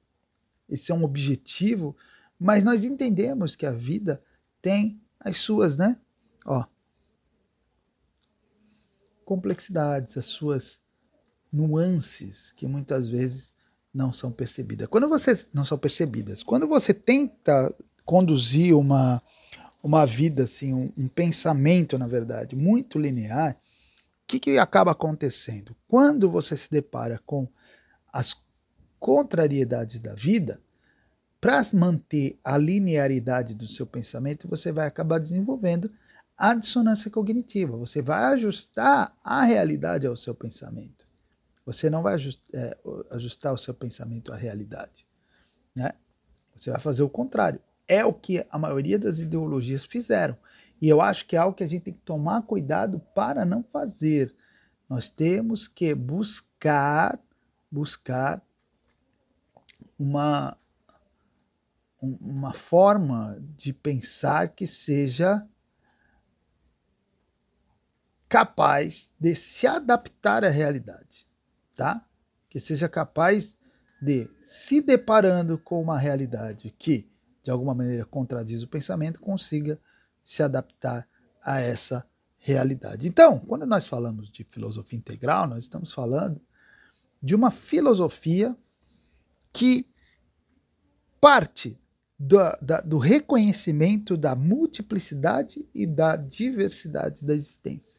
esse 0.68 0.92
é 0.92 0.94
um 0.94 1.02
objetivo, 1.02 1.96
mas 2.38 2.62
nós 2.62 2.84
entendemos 2.84 3.56
que 3.56 3.64
a 3.64 3.72
vida 3.72 4.22
tem 4.60 5.00
as 5.20 5.36
suas, 5.36 5.76
né? 5.76 6.00
Ó, 6.46 6.64
complexidades, 9.24 10.16
as 10.16 10.26
suas 10.26 10.80
nuances 11.52 12.50
que 12.52 12.66
muitas 12.66 13.08
vezes 13.08 13.52
não 13.92 14.12
são 14.12 14.32
percebidas. 14.32 14.88
Quando 14.88 15.08
você 15.08 15.46
não 15.52 15.64
são 15.64 15.78
percebidas, 15.78 16.42
quando 16.42 16.66
você 16.66 16.94
tenta 16.94 17.72
conduzir 18.04 18.76
uma 18.76 19.22
uma 19.82 20.04
vida 20.04 20.44
assim, 20.44 20.74
um, 20.74 20.92
um 20.96 21.08
pensamento, 21.08 21.96
na 21.96 22.06
verdade, 22.06 22.54
muito 22.54 22.98
linear, 22.98 23.52
o 23.52 24.26
que, 24.26 24.38
que 24.38 24.58
acaba 24.58 24.92
acontecendo? 24.92 25.74
Quando 25.88 26.28
você 26.28 26.56
se 26.56 26.70
depara 26.70 27.18
com 27.24 27.48
as 28.12 28.36
contrariedades 28.98 29.98
da 29.98 30.14
vida, 30.14 30.60
para 31.40 31.64
manter 31.72 32.38
a 32.44 32.58
linearidade 32.58 33.54
do 33.54 33.66
seu 33.66 33.86
pensamento, 33.86 34.46
você 34.46 34.70
vai 34.70 34.86
acabar 34.86 35.18
desenvolvendo 35.18 35.90
a 36.36 36.54
dissonância 36.54 37.10
cognitiva. 37.10 37.76
Você 37.78 38.02
vai 38.02 38.24
ajustar 38.34 39.16
a 39.24 39.42
realidade 39.44 40.06
ao 40.06 40.16
seu 40.16 40.34
pensamento. 40.34 41.06
Você 41.64 41.88
não 41.88 42.02
vai 42.02 42.16
é, 42.52 42.78
ajustar 43.10 43.52
o 43.52 43.58
seu 43.58 43.72
pensamento 43.72 44.32
à 44.32 44.36
realidade. 44.36 45.06
Né? 45.74 45.92
Você 46.54 46.70
vai 46.70 46.80
fazer 46.80 47.02
o 47.02 47.08
contrário. 47.08 47.60
É 47.88 48.04
o 48.04 48.12
que 48.12 48.44
a 48.50 48.58
maioria 48.58 48.98
das 48.98 49.18
ideologias 49.18 49.84
fizeram. 49.84 50.36
E 50.80 50.88
eu 50.88 51.00
acho 51.00 51.26
que 51.26 51.36
é 51.36 51.38
algo 51.38 51.56
que 51.56 51.64
a 51.64 51.68
gente 51.68 51.84
tem 51.84 51.94
que 51.94 52.00
tomar 52.00 52.42
cuidado 52.42 53.00
para 53.14 53.44
não 53.44 53.62
fazer. 53.62 54.34
Nós 54.88 55.08
temos 55.08 55.68
que 55.68 55.94
buscar, 55.94 57.18
buscar 57.70 58.42
uma 59.98 60.56
uma 62.00 62.52
forma 62.52 63.38
de 63.56 63.72
pensar 63.72 64.48
que 64.48 64.66
seja 64.66 65.46
capaz 68.28 69.12
de 69.18 69.34
se 69.34 69.66
adaptar 69.66 70.44
à 70.44 70.48
realidade, 70.48 71.26
tá? 71.74 72.06
Que 72.48 72.58
seja 72.60 72.88
capaz 72.88 73.56
de 74.00 74.30
se 74.44 74.80
deparando 74.80 75.58
com 75.58 75.80
uma 75.80 75.98
realidade 75.98 76.74
que 76.78 77.10
de 77.42 77.50
alguma 77.50 77.74
maneira 77.74 78.04
contradiz 78.04 78.62
o 78.62 78.68
pensamento, 78.68 79.20
consiga 79.20 79.80
se 80.22 80.42
adaptar 80.42 81.08
a 81.42 81.60
essa 81.60 82.06
realidade. 82.36 83.08
Então, 83.08 83.38
quando 83.40 83.66
nós 83.66 83.86
falamos 83.86 84.30
de 84.30 84.44
filosofia 84.44 84.98
integral, 84.98 85.46
nós 85.46 85.64
estamos 85.64 85.92
falando 85.92 86.40
de 87.22 87.34
uma 87.34 87.50
filosofia 87.50 88.56
que 89.52 89.86
parte 91.20 91.79
do, 92.20 92.36
da, 92.60 92.82
do 92.82 92.98
reconhecimento 92.98 94.14
da 94.14 94.34
multiplicidade 94.34 95.66
e 95.74 95.86
da 95.86 96.16
diversidade 96.16 97.24
da 97.24 97.34
existência. 97.34 97.98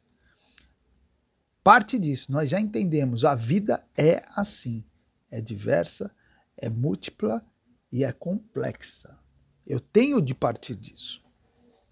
Parte 1.63 1.97
disso, 1.97 2.31
nós 2.31 2.47
já 2.47 2.59
entendemos, 2.59 3.25
a 3.25 3.33
vida 3.33 3.83
é 3.97 4.23
assim, 4.35 4.83
é 5.31 5.41
diversa, 5.41 6.15
é 6.55 6.69
múltipla 6.69 7.43
e 7.91 8.03
é 8.03 8.11
complexa. 8.11 9.17
Eu 9.65 9.79
tenho 9.79 10.21
de 10.21 10.35
partir 10.35 10.75
disso. 10.75 11.23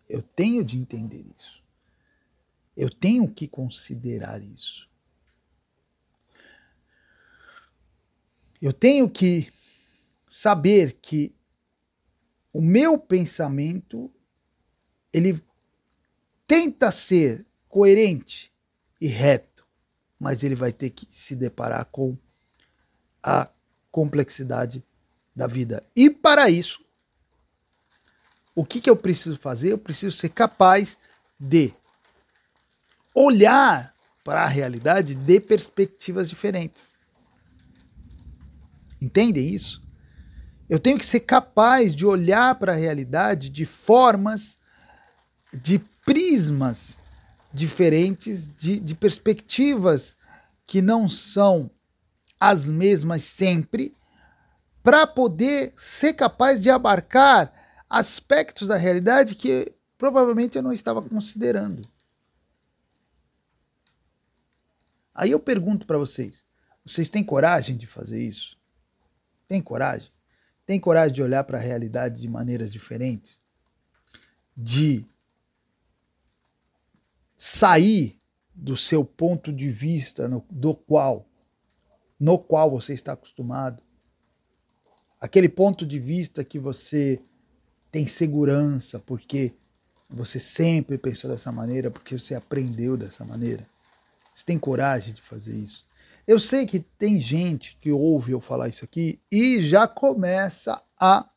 Eu 0.08 0.22
tenho 0.22 0.64
de 0.64 0.78
entender 0.78 1.26
isso. 1.36 1.64
Eu 2.78 2.92
tenho 2.92 3.28
que 3.28 3.48
considerar 3.48 4.44
isso. 4.44 4.88
Eu 8.62 8.74
tenho 8.74 9.10
que 9.10 9.52
saber 10.28 10.94
que 11.02 11.34
o 12.54 12.62
meu 12.62 12.98
pensamento 12.98 14.12
ele 15.14 15.42
tenta 16.48 16.92
ser 16.92 17.46
coerente 17.68 18.52
e 19.00 19.08
reto, 19.08 19.66
mas 20.20 20.44
ele 20.44 20.56
vai 20.56 20.72
ter 20.72 20.90
que 20.90 21.08
se 21.10 21.36
deparar 21.36 21.86
com 21.86 22.18
a 23.22 23.50
complexidade 23.92 24.84
da 25.36 25.48
vida. 25.48 25.84
E 25.96 26.10
para 26.10 26.50
isso, 26.50 26.84
o 28.56 28.66
que, 28.66 28.82
que 28.82 28.90
eu 28.90 28.96
preciso 28.96 29.38
fazer? 29.38 29.72
Eu 29.72 29.78
preciso 29.78 30.16
ser 30.16 30.30
capaz 30.30 30.98
de 31.40 31.74
olhar 33.14 33.96
para 34.24 34.44
a 34.44 34.48
realidade 34.48 35.16
de 35.16 35.40
perspectivas 35.40 36.30
diferentes. 36.30 36.94
Entendem 39.02 39.48
isso? 39.48 39.82
Eu 40.70 40.80
tenho 40.80 41.00
que 41.00 41.06
ser 41.06 41.22
capaz 41.22 41.96
de 41.96 42.06
olhar 42.06 42.54
para 42.56 42.74
a 42.74 42.76
realidade 42.76 43.50
de 43.50 43.66
formas, 43.66 44.60
de 45.52 45.80
prismas 46.06 47.00
diferentes, 47.52 48.56
de, 48.56 48.80
de 48.80 48.94
perspectivas 48.94 50.16
que 50.68 50.80
não 50.80 51.10
são 51.10 51.72
as 52.40 52.68
mesmas 52.68 53.24
sempre, 53.24 53.98
para 54.84 55.08
poder 55.08 55.74
ser 55.76 56.14
capaz 56.14 56.62
de 56.62 56.70
abarcar 56.70 57.52
aspectos 57.90 58.68
da 58.68 58.78
realidade 58.78 59.36
que 59.36 59.74
provavelmente 59.98 60.56
eu 60.56 60.62
não 60.62 60.72
estava 60.72 61.02
considerando. 61.02 61.90
Aí 65.14 65.32
eu 65.32 65.40
pergunto 65.40 65.88
para 65.88 65.98
vocês: 65.98 66.44
vocês 66.86 67.10
têm 67.10 67.24
coragem 67.24 67.76
de 67.76 67.88
fazer 67.88 68.24
isso? 68.24 68.56
Tem 69.48 69.60
coragem? 69.60 70.12
Tem 70.70 70.80
coragem 70.80 71.16
de 71.16 71.24
olhar 71.24 71.44
para 71.46 71.58
a 71.58 71.62
realidade 71.62 72.22
de 72.22 72.30
maneiras 72.30 72.72
diferentes? 72.72 73.40
De 74.56 75.04
sair 77.36 78.22
do 78.54 78.78
seu 78.78 79.04
ponto 79.04 79.52
de 79.52 79.68
vista 79.68 80.28
no, 80.28 80.46
do 80.48 80.76
qual 80.76 81.28
no 82.20 82.38
qual 82.38 82.70
você 82.70 82.94
está 82.94 83.14
acostumado. 83.14 83.82
Aquele 85.20 85.50
ponto 85.50 85.88
de 85.88 85.98
vista 85.98 86.44
que 86.44 86.60
você 86.60 87.20
tem 87.92 88.06
segurança 88.06 89.00
porque 89.00 89.56
você 90.08 90.40
sempre 90.40 91.00
pensou 91.00 91.32
dessa 91.32 91.52
maneira, 91.52 91.90
porque 91.90 92.16
você 92.16 92.36
aprendeu 92.36 92.96
dessa 92.96 93.26
maneira. 93.26 93.68
Você 94.36 94.46
tem 94.46 94.60
coragem 94.60 95.16
de 95.16 95.22
fazer 95.24 95.56
isso. 95.56 95.88
Eu 96.28 96.40
sei 96.40 96.66
que 96.66 96.80
tem 96.80 97.20
gente 97.20 97.78
que 97.80 97.92
ouve 97.92 98.32
eu 98.32 98.42
falar 98.42 98.70
isso 98.70 98.86
aqui 98.86 99.20
e 99.32 99.62
já 99.64 99.88
começa 99.88 100.82
a 101.00 101.28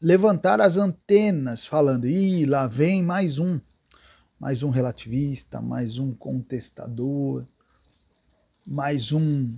levantar 0.00 0.60
as 0.60 0.76
antenas, 0.76 1.66
falando: 1.66 2.06
ih, 2.06 2.46
lá 2.46 2.66
vem 2.66 3.02
mais 3.02 3.38
um, 3.38 3.60
mais 4.38 4.62
um 4.62 4.70
relativista, 4.70 5.60
mais 5.60 5.98
um 5.98 6.12
contestador, 6.12 7.46
mais 8.66 9.12
um 9.12 9.56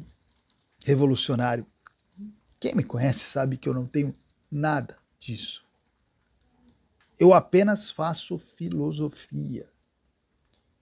revolucionário. 0.85 1.67
Quem 2.61 2.75
me 2.75 2.85
conhece 2.85 3.25
sabe 3.25 3.57
que 3.57 3.69
eu 3.69 3.75
não 3.75 3.87
tenho 3.87 4.15
nada 4.51 4.97
disso. 5.19 5.65
Eu 7.19 7.33
apenas 7.33 7.91
faço 7.91 8.39
filosofia. 8.39 9.69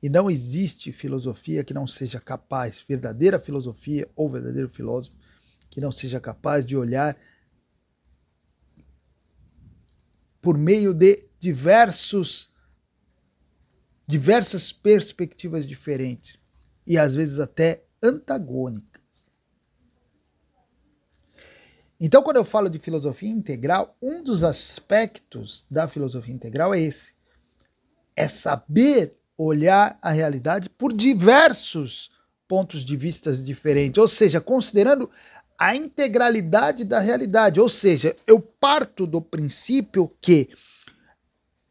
E 0.05 0.11
não 0.11 0.31
existe 0.31 0.93
filosofia 0.93 1.64
que 1.64 1.73
não 1.73 1.87
seja 1.87 2.21
capaz, 2.21 2.85
verdadeira 2.87 3.40
filosofia 3.40 4.07
ou 4.14 4.29
verdadeiro 4.29 4.69
filósofo, 4.69 5.17
que 5.71 5.81
não 5.81 5.90
seja 5.90 6.21
capaz 6.21 6.67
de 6.67 6.77
olhar 6.77 7.17
por 10.43 10.59
meio 10.59 10.93
de 10.93 11.27
diversos 11.40 12.53
diversas 14.07 14.75
perspectivas 14.75 15.67
diferentes 15.67 16.38
e 16.87 16.99
às 16.99 17.14
vezes 17.14 17.38
até 17.38 17.87
antagônicas. 18.03 19.31
Então, 21.99 22.23
quando 22.23 22.37
eu 22.37 22.45
falo 22.45 22.69
de 22.69 22.79
filosofia 22.79 23.31
integral, 23.31 23.97
um 24.03 24.23
dos 24.23 24.43
aspectos 24.43 25.67
da 25.71 25.88
filosofia 25.88 26.35
integral 26.35 26.75
é 26.75 26.81
esse: 26.81 27.14
é 28.14 28.29
saber 28.29 29.24
olhar 29.37 29.99
a 30.01 30.11
realidade 30.11 30.68
por 30.68 30.92
diversos 30.92 32.11
pontos 32.47 32.85
de 32.85 32.97
vista 32.97 33.33
diferentes, 33.33 33.99
ou 33.99 34.09
seja, 34.09 34.40
considerando 34.40 35.11
a 35.59 35.75
integralidade 35.75 36.85
da 36.85 37.01
realidade. 37.01 37.61
Ou 37.61 37.68
seja, 37.68 38.14
eu 38.27 38.40
parto 38.40 39.07
do 39.07 39.20
princípio 39.20 40.11
que 40.20 40.51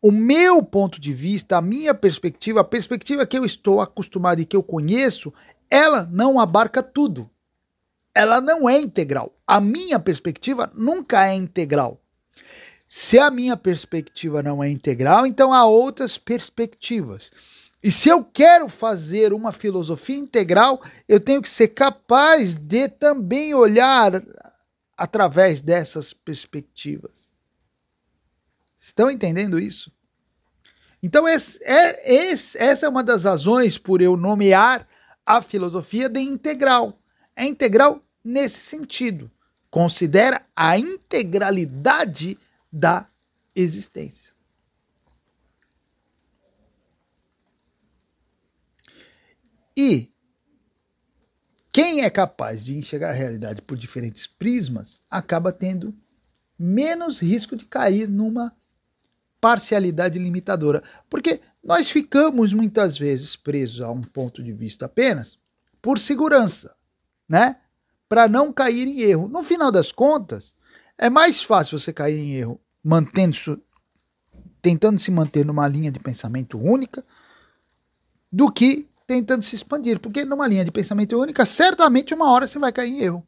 o 0.02 0.12
meu 0.12 0.62
ponto 0.63 0.99
de 0.99 1.13
vista, 1.13 1.58
a 1.58 1.62
minha 1.62 1.93
perspectiva, 1.93 2.60
a 2.60 2.65
perspectiva 2.65 3.26
que 3.26 3.38
eu 3.38 3.45
estou 3.45 3.80
acostumado 3.80 4.41
e 4.41 4.45
que 4.45 4.56
eu 4.56 4.63
conheço, 4.63 5.34
ela 5.69 6.08
não 6.12 6.39
abarca 6.39 6.84
tudo. 6.84 7.30
Ela 8.13 8.41
não 8.41 8.69
é 8.69 8.80
integral. 8.80 9.34
A 9.47 9.62
minha 9.62 9.99
perspectiva 9.99 10.71
nunca 10.76 11.26
é 11.28 11.34
integral. 11.34 12.02
Se 12.88 13.17
a 13.17 13.32
minha 13.32 13.58
perspectiva 13.58 14.43
não 14.43 14.63
é 14.63 14.69
integral, 14.69 15.26
então 15.26 15.54
há 15.54 15.65
outras 15.65 16.17
perspectivas. 16.17 17.32
E 17.84 17.91
se 17.91 18.08
eu 18.08 18.24
quero 18.24 18.69
fazer 18.69 19.34
uma 19.34 19.52
filosofia 19.52 20.15
integral, 20.15 20.82
eu 21.06 21.19
tenho 21.19 21.41
que 21.41 21.50
ser 21.50 21.67
capaz 21.67 22.56
de 22.56 22.88
também 22.88 23.54
olhar 23.54 24.24
através 24.96 25.62
dessas 25.62 26.13
perspectivas. 26.13 27.30
Estão 28.80 29.12
entendendo 29.12 29.60
isso? 29.60 29.91
Então, 31.02 31.28
esse, 31.28 31.62
é, 31.65 32.13
esse, 32.32 32.58
essa 32.58 32.86
é 32.86 32.89
uma 32.89 33.04
das 33.04 33.26
razões 33.26 33.78
por 33.78 34.02
eu 34.02 34.15
nomear 34.15 34.88
a 35.26 35.41
filosofia 35.41 36.08
de 36.08 36.22
integral. 36.22 36.98
É 37.36 37.46
integral 37.46 38.02
nesse 38.24 38.62
sentido. 38.62 39.30
Considera 39.69 40.46
a 40.56 40.78
integralidade 40.78 42.38
da 42.72 43.08
existência. 43.54 44.33
E 49.76 50.14
quem 51.72 52.04
é 52.04 52.10
capaz 52.10 52.66
de 52.66 52.78
enxergar 52.78 53.10
a 53.10 53.14
realidade 53.14 53.62
por 53.62 53.78
diferentes 53.78 54.28
prismas 54.28 55.02
acaba 55.10 55.52
tendo 55.52 55.94
menos 56.58 57.20
risco 57.20 57.56
de 57.56 57.66
cair 57.66 58.08
numa 58.08 58.56
parcialidade 59.42 60.20
limitadora. 60.20 60.84
Porque 61.10 61.42
nós 61.64 61.90
ficamos 61.90 62.54
muitas 62.54 62.98
vezes 62.98 63.36
presos 63.36 63.82
a 63.82 63.92
um 63.92 64.02
ponto 64.02 64.44
de 64.44 64.54
vista 64.54 64.86
apenas 64.86 65.40
por 65.82 65.98
segurança, 65.98 66.76
né? 67.28 67.58
Para 68.08 68.28
não 68.28 68.54
cair 68.54 68.88
em 68.88 69.02
erro. 69.02 69.28
No 69.28 69.44
final 69.44 69.72
das 69.72 69.92
contas, 69.92 70.54
é 70.98 71.10
mais 71.10 71.42
fácil 71.42 71.80
você 71.80 71.92
cair 71.92 72.20
em 72.20 72.36
erro 72.36 72.62
mantendo 72.84 73.62
tentando 74.62 75.00
se 75.00 75.12
manter 75.12 75.46
numa 75.46 75.68
linha 75.68 75.92
de 75.92 76.00
pensamento 76.00 76.58
única 76.58 77.04
do 78.32 78.50
que 78.50 78.90
tentando 79.06 79.44
se 79.44 79.56
expandir, 79.56 80.00
porque 80.00 80.26
numa 80.26 80.48
linha 80.48 80.66
de 80.66 80.72
pensamento 80.72 81.20
única, 81.20 81.46
certamente 81.46 82.13
uma 82.13 82.32
hora 82.32 82.48
você 82.48 82.58
vai 82.58 82.72
cair 82.72 82.92
em 82.92 83.02
erro, 83.02 83.28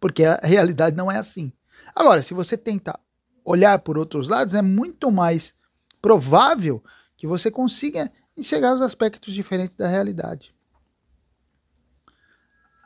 porque 0.00 0.24
a 0.24 0.40
realidade 0.42 0.96
não 0.96 1.10
é 1.10 1.18
assim. 1.18 1.52
Agora, 1.94 2.22
se 2.22 2.34
você 2.34 2.56
tenta 2.56 2.98
olhar 3.44 3.78
por 3.78 3.96
outros 3.96 4.28
lados, 4.28 4.54
é 4.54 4.62
muito 4.62 5.10
mais 5.10 5.54
provável 6.00 6.82
que 7.16 7.26
você 7.26 7.50
consiga 7.50 8.12
enxergar 8.36 8.74
os 8.74 8.82
aspectos 8.82 9.34
diferentes 9.34 9.76
da 9.76 9.88
realidade. 9.88 10.54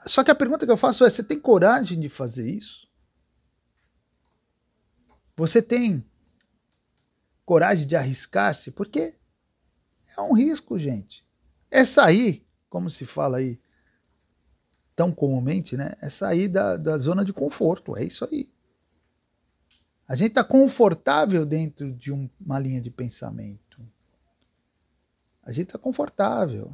Só 0.07 0.25
que 0.25 0.31
a 0.31 0.35
pergunta 0.35 0.65
que 0.65 0.73
eu 0.73 0.77
faço 0.77 1.05
é: 1.05 1.11
você 1.11 1.23
tem 1.23 1.39
coragem 1.39 2.01
de 2.01 2.09
fazer 2.09 2.49
isso? 2.49 2.89
Você 5.37 5.63
tem 5.63 6.05
coragem 7.45 7.87
de 7.87 7.97
arriscar-se? 7.97 8.71
Porque 8.71 9.15
é 10.17 10.21
um 10.21 10.33
risco, 10.33 10.79
gente. 10.79 11.27
É 11.75 11.87
sair, 11.87 12.47
como 12.69 12.91
se 12.91 13.07
fala 13.07 13.39
aí 13.39 13.59
tão 14.95 15.11
comumente, 15.11 15.75
né? 15.75 15.95
É 16.03 16.11
sair 16.11 16.47
da, 16.47 16.77
da 16.77 16.99
zona 16.99 17.25
de 17.25 17.33
conforto. 17.33 17.97
É 17.97 18.05
isso 18.05 18.27
aí. 18.27 18.53
A 20.07 20.15
gente 20.15 20.33
está 20.33 20.45
confortável 20.45 21.47
dentro 21.47 21.91
de 21.95 22.13
um, 22.13 22.29
uma 22.39 22.59
linha 22.59 22.79
de 22.79 22.91
pensamento. 22.91 23.81
A 25.43 25.51
gente 25.51 25.69
está 25.69 25.79
confortável. 25.79 26.71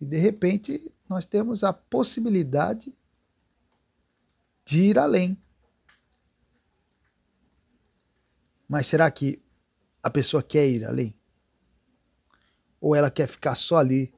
E 0.00 0.06
de 0.06 0.16
repente 0.16 0.90
nós 1.06 1.26
temos 1.26 1.62
a 1.62 1.74
possibilidade 1.74 2.96
de 4.64 4.80
ir 4.80 4.98
além. 4.98 5.36
Mas 8.66 8.86
será 8.86 9.10
que 9.10 9.38
a 10.02 10.08
pessoa 10.08 10.42
quer 10.42 10.66
ir 10.66 10.82
além? 10.82 11.14
Ou 12.80 12.94
ela 12.94 13.10
quer 13.10 13.26
ficar 13.26 13.54
só 13.54 13.76
ali 13.76 14.10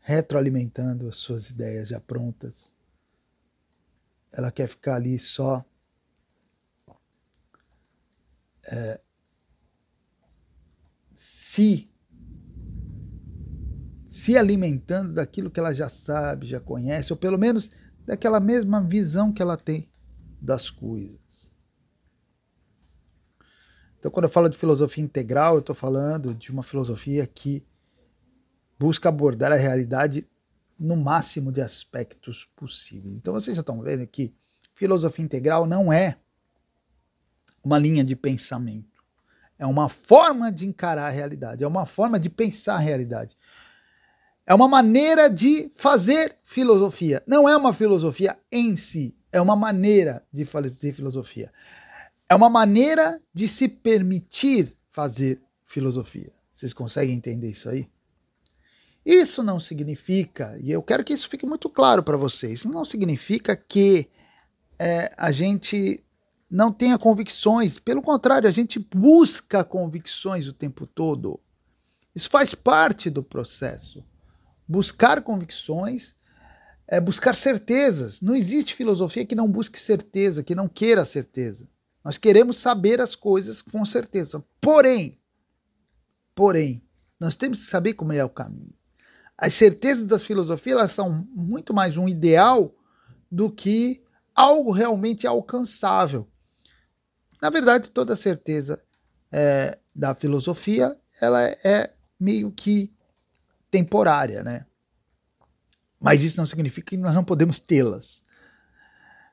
retroalimentando 0.00 1.08
as 1.08 1.16
suas 1.16 1.50
ideias 1.50 1.88
já 1.88 2.00
prontas. 2.00 2.72
Ela 4.32 4.50
quer 4.50 4.68
ficar 4.68 4.96
ali 4.96 5.18
só 5.18 5.64
é, 8.64 9.00
se 11.14 11.88
se 14.06 14.36
alimentando 14.36 15.14
daquilo 15.14 15.50
que 15.50 15.60
ela 15.60 15.72
já 15.72 15.88
sabe, 15.88 16.46
já 16.46 16.58
conhece, 16.58 17.12
ou 17.12 17.16
pelo 17.16 17.38
menos 17.38 17.70
daquela 18.04 18.40
mesma 18.40 18.82
visão 18.82 19.32
que 19.32 19.40
ela 19.40 19.56
tem 19.56 19.88
das 20.40 20.68
coisas. 20.68 21.50
Então, 23.98 24.10
quando 24.10 24.24
eu 24.24 24.30
falo 24.30 24.48
de 24.48 24.58
filosofia 24.58 25.04
integral, 25.04 25.54
eu 25.54 25.60
estou 25.60 25.76
falando 25.76 26.34
de 26.34 26.50
uma 26.50 26.62
filosofia 26.62 27.24
que 27.24 27.64
busca 28.80 29.10
abordar 29.10 29.52
a 29.52 29.56
realidade 29.56 30.26
no 30.78 30.96
máximo 30.96 31.52
de 31.52 31.60
aspectos 31.60 32.48
possíveis. 32.56 33.18
Então 33.18 33.34
vocês 33.34 33.54
já 33.54 33.60
estão 33.60 33.82
vendo 33.82 34.06
que 34.06 34.32
filosofia 34.72 35.22
integral 35.22 35.66
não 35.66 35.92
é 35.92 36.16
uma 37.62 37.78
linha 37.78 38.02
de 38.02 38.16
pensamento. 38.16 39.04
É 39.58 39.66
uma 39.66 39.90
forma 39.90 40.50
de 40.50 40.66
encarar 40.66 41.08
a 41.08 41.10
realidade, 41.10 41.62
é 41.62 41.68
uma 41.68 41.84
forma 41.84 42.18
de 42.18 42.30
pensar 42.30 42.76
a 42.76 42.78
realidade. 42.78 43.36
É 44.46 44.54
uma 44.54 44.66
maneira 44.66 45.28
de 45.28 45.70
fazer 45.74 46.38
filosofia. 46.42 47.22
Não 47.26 47.46
é 47.46 47.54
uma 47.54 47.74
filosofia 47.74 48.38
em 48.50 48.74
si, 48.76 49.14
é 49.30 49.42
uma 49.42 49.54
maneira 49.54 50.26
de 50.32 50.46
fazer 50.46 50.94
filosofia. 50.94 51.52
É 52.26 52.34
uma 52.34 52.48
maneira 52.48 53.20
de 53.34 53.46
se 53.46 53.68
permitir 53.68 54.74
fazer 54.88 55.38
filosofia. 55.66 56.32
Vocês 56.54 56.72
conseguem 56.72 57.14
entender 57.14 57.50
isso 57.50 57.68
aí? 57.68 57.86
Isso 59.04 59.42
não 59.42 59.58
significa, 59.58 60.58
e 60.60 60.70
eu 60.70 60.82
quero 60.82 61.02
que 61.02 61.12
isso 61.12 61.28
fique 61.28 61.46
muito 61.46 61.70
claro 61.70 62.02
para 62.02 62.16
vocês, 62.16 62.64
não 62.64 62.84
significa 62.84 63.56
que 63.56 64.08
é, 64.78 65.10
a 65.16 65.30
gente 65.30 66.04
não 66.50 66.72
tenha 66.72 66.98
convicções, 66.98 67.78
pelo 67.78 68.02
contrário, 68.02 68.48
a 68.48 68.52
gente 68.52 68.78
busca 68.78 69.62
convicções 69.62 70.48
o 70.48 70.52
tempo 70.52 70.86
todo. 70.86 71.38
Isso 72.14 72.28
faz 72.28 72.54
parte 72.54 73.08
do 73.08 73.22
processo. 73.22 74.04
Buscar 74.66 75.22
convicções 75.22 76.14
é 76.88 77.00
buscar 77.00 77.36
certezas. 77.36 78.20
Não 78.20 78.34
existe 78.34 78.74
filosofia 78.74 79.24
que 79.24 79.36
não 79.36 79.48
busque 79.48 79.78
certeza, 79.78 80.42
que 80.42 80.54
não 80.54 80.68
queira 80.68 81.04
certeza. 81.04 81.68
Nós 82.04 82.18
queremos 82.18 82.56
saber 82.56 83.00
as 83.00 83.14
coisas 83.14 83.62
com 83.62 83.84
certeza. 83.84 84.44
Porém, 84.60 85.18
porém, 86.34 86.82
nós 87.18 87.36
temos 87.36 87.64
que 87.64 87.70
saber 87.70 87.94
como 87.94 88.12
é 88.12 88.24
o 88.24 88.28
caminho. 88.28 88.74
As 89.40 89.54
certezas 89.54 90.04
das 90.04 90.22
filosofias 90.22 90.92
são 90.92 91.26
muito 91.34 91.72
mais 91.72 91.96
um 91.96 92.06
ideal 92.06 92.74
do 93.32 93.50
que 93.50 94.02
algo 94.34 94.70
realmente 94.70 95.26
alcançável. 95.26 96.28
Na 97.40 97.48
verdade, 97.48 97.90
toda 97.90 98.14
certeza 98.14 98.82
é, 99.32 99.78
da 99.94 100.14
filosofia 100.14 100.94
ela 101.22 101.42
é 101.42 101.90
meio 102.18 102.52
que 102.52 102.92
temporária, 103.70 104.42
né? 104.42 104.66
Mas 105.98 106.22
isso 106.22 106.36
não 106.36 106.46
significa 106.46 106.90
que 106.90 106.96
nós 106.98 107.14
não 107.14 107.24
podemos 107.24 107.58
tê-las. 107.58 108.22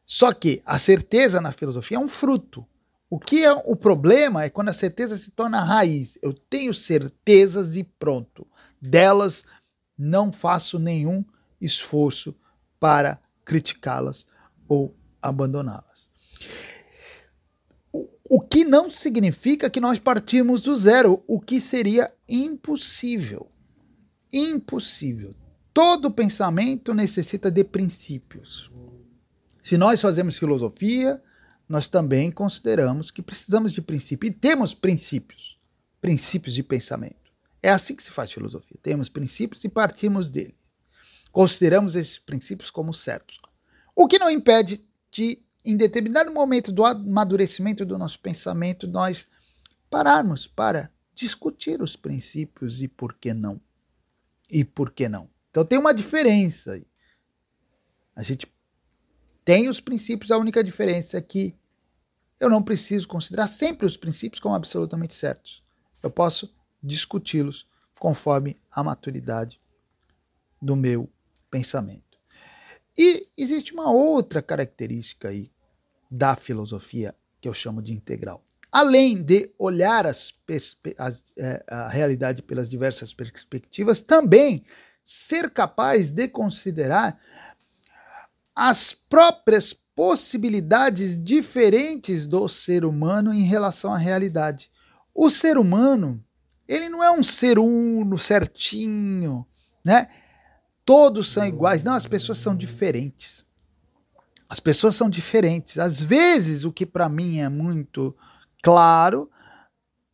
Só 0.05 0.33
que 0.33 0.61
a 0.65 0.79
certeza 0.79 1.41
na 1.41 1.51
filosofia 1.51 1.97
é 1.97 1.99
um 1.99 2.07
fruto. 2.07 2.65
O 3.09 3.19
que 3.19 3.43
é 3.43 3.51
o 3.51 3.75
problema 3.75 4.43
é 4.43 4.49
quando 4.49 4.69
a 4.69 4.73
certeza 4.73 5.17
se 5.17 5.31
torna 5.31 5.63
raiz. 5.63 6.17
Eu 6.21 6.33
tenho 6.33 6.73
certezas 6.73 7.75
e 7.75 7.83
pronto. 7.83 8.47
Delas 8.81 9.45
não 9.97 10.31
faço 10.31 10.77
nenhum 10.77 11.23
esforço 11.59 12.35
para 12.79 13.19
criticá-las 13.43 14.27
ou 14.67 14.95
abandoná-las. 15.21 16.09
O, 17.91 18.07
o 18.29 18.41
que 18.41 18.63
não 18.63 18.91
significa 18.91 19.69
que 19.69 19.79
nós 19.79 19.97
partimos 19.97 20.61
do 20.61 20.77
zero, 20.77 21.23
o 21.27 21.39
que 21.39 21.59
seria 21.59 22.13
impossível. 22.27 23.49
Impossível. 24.31 25.33
Todo 25.73 26.11
pensamento 26.11 26.93
necessita 26.93 27.49
de 27.49 27.63
princípios. 27.63 28.71
Se 29.63 29.77
nós 29.77 30.01
fazemos 30.01 30.37
filosofia, 30.37 31.21
nós 31.67 31.87
também 31.87 32.31
consideramos 32.31 33.11
que 33.11 33.21
precisamos 33.21 33.73
de 33.73 33.81
princípios 33.81 34.31
e 34.31 34.33
temos 34.33 34.73
princípios, 34.73 35.59
princípios 36.01 36.53
de 36.53 36.63
pensamento. 36.63 37.26
É 37.61 37.69
assim 37.69 37.95
que 37.95 38.03
se 38.03 38.11
faz 38.11 38.31
filosofia. 38.31 38.77
Temos 38.81 39.09
princípios 39.09 39.63
e 39.63 39.69
partimos 39.69 40.29
dele. 40.29 40.55
Consideramos 41.31 41.95
esses 41.95 42.19
princípios 42.19 42.69
como 42.69 42.93
certos. 42.93 43.39
O 43.95 44.07
que 44.07 44.19
não 44.19 44.29
impede 44.29 44.85
de, 45.11 45.43
em 45.65 45.75
determinado 45.75 46.31
momento 46.31 46.71
do 46.71 46.85
amadurecimento 46.85 47.85
do 47.85 47.97
nosso 47.97 48.19
pensamento, 48.19 48.87
nós 48.87 49.27
pararmos 49.89 50.47
para 50.47 50.91
discutir 51.13 51.81
os 51.81 51.95
princípios 51.95 52.81
e 52.81 52.87
por 52.87 53.13
que 53.13 53.33
não. 53.33 53.59
E 54.49 54.63
por 54.63 54.91
que 54.91 55.09
não. 55.09 55.29
Então 55.49 55.65
tem 55.65 55.77
uma 55.77 55.93
diferença 55.93 56.73
aí. 56.73 56.85
A 58.15 58.23
gente 58.23 58.47
tem 59.43 59.69
os 59.69 59.79
princípios, 59.79 60.31
a 60.31 60.37
única 60.37 60.63
diferença 60.63 61.17
é 61.17 61.21
que 61.21 61.55
eu 62.39 62.49
não 62.49 62.61
preciso 62.61 63.07
considerar 63.07 63.47
sempre 63.47 63.85
os 63.85 63.97
princípios 63.97 64.39
como 64.39 64.55
absolutamente 64.55 65.13
certos. 65.13 65.63
Eu 66.03 66.11
posso 66.11 66.53
discuti-los 66.81 67.67
conforme 67.99 68.57
a 68.71 68.83
maturidade 68.83 69.59
do 70.61 70.75
meu 70.75 71.09
pensamento. 71.49 72.17
E 72.97 73.27
existe 73.37 73.73
uma 73.73 73.91
outra 73.91 74.41
característica 74.41 75.29
aí 75.29 75.51
da 76.09 76.35
filosofia 76.35 77.15
que 77.39 77.47
eu 77.47 77.53
chamo 77.53 77.81
de 77.81 77.93
integral. 77.93 78.43
além 78.71 79.15
de 79.21 79.49
olhar 79.57 80.05
as, 80.05 80.33
as, 80.97 81.23
é, 81.37 81.63
a 81.67 81.87
realidade 81.87 82.41
pelas 82.41 82.69
diversas 82.69 83.13
perspectivas, 83.13 84.01
também 84.01 84.63
ser 85.03 85.49
capaz 85.49 86.11
de 86.11 86.27
considerar 86.27 87.19
as 88.55 88.93
próprias 88.93 89.73
possibilidades 89.73 91.21
diferentes 91.21 92.27
do 92.27 92.47
ser 92.47 92.83
humano 92.83 93.33
em 93.33 93.43
relação 93.43 93.93
à 93.93 93.97
realidade. 93.97 94.69
O 95.13 95.29
ser 95.29 95.57
humano, 95.57 96.23
ele 96.67 96.89
não 96.89 97.03
é 97.03 97.11
um 97.11 97.23
ser 97.23 97.57
uno 97.57 98.17
certinho, 98.17 99.45
né? 99.83 100.07
Todos 100.83 101.31
são 101.31 101.45
iguais. 101.45 101.83
Não, 101.83 101.93
as 101.93 102.07
pessoas 102.07 102.37
são 102.37 102.55
diferentes. 102.55 103.45
As 104.49 104.59
pessoas 104.59 104.95
são 104.95 105.09
diferentes. 105.09 105.77
Às 105.77 106.03
vezes, 106.03 106.63
o 106.63 106.71
que 106.71 106.85
para 106.85 107.09
mim 107.09 107.39
é 107.39 107.49
muito 107.49 108.15
claro, 108.63 109.29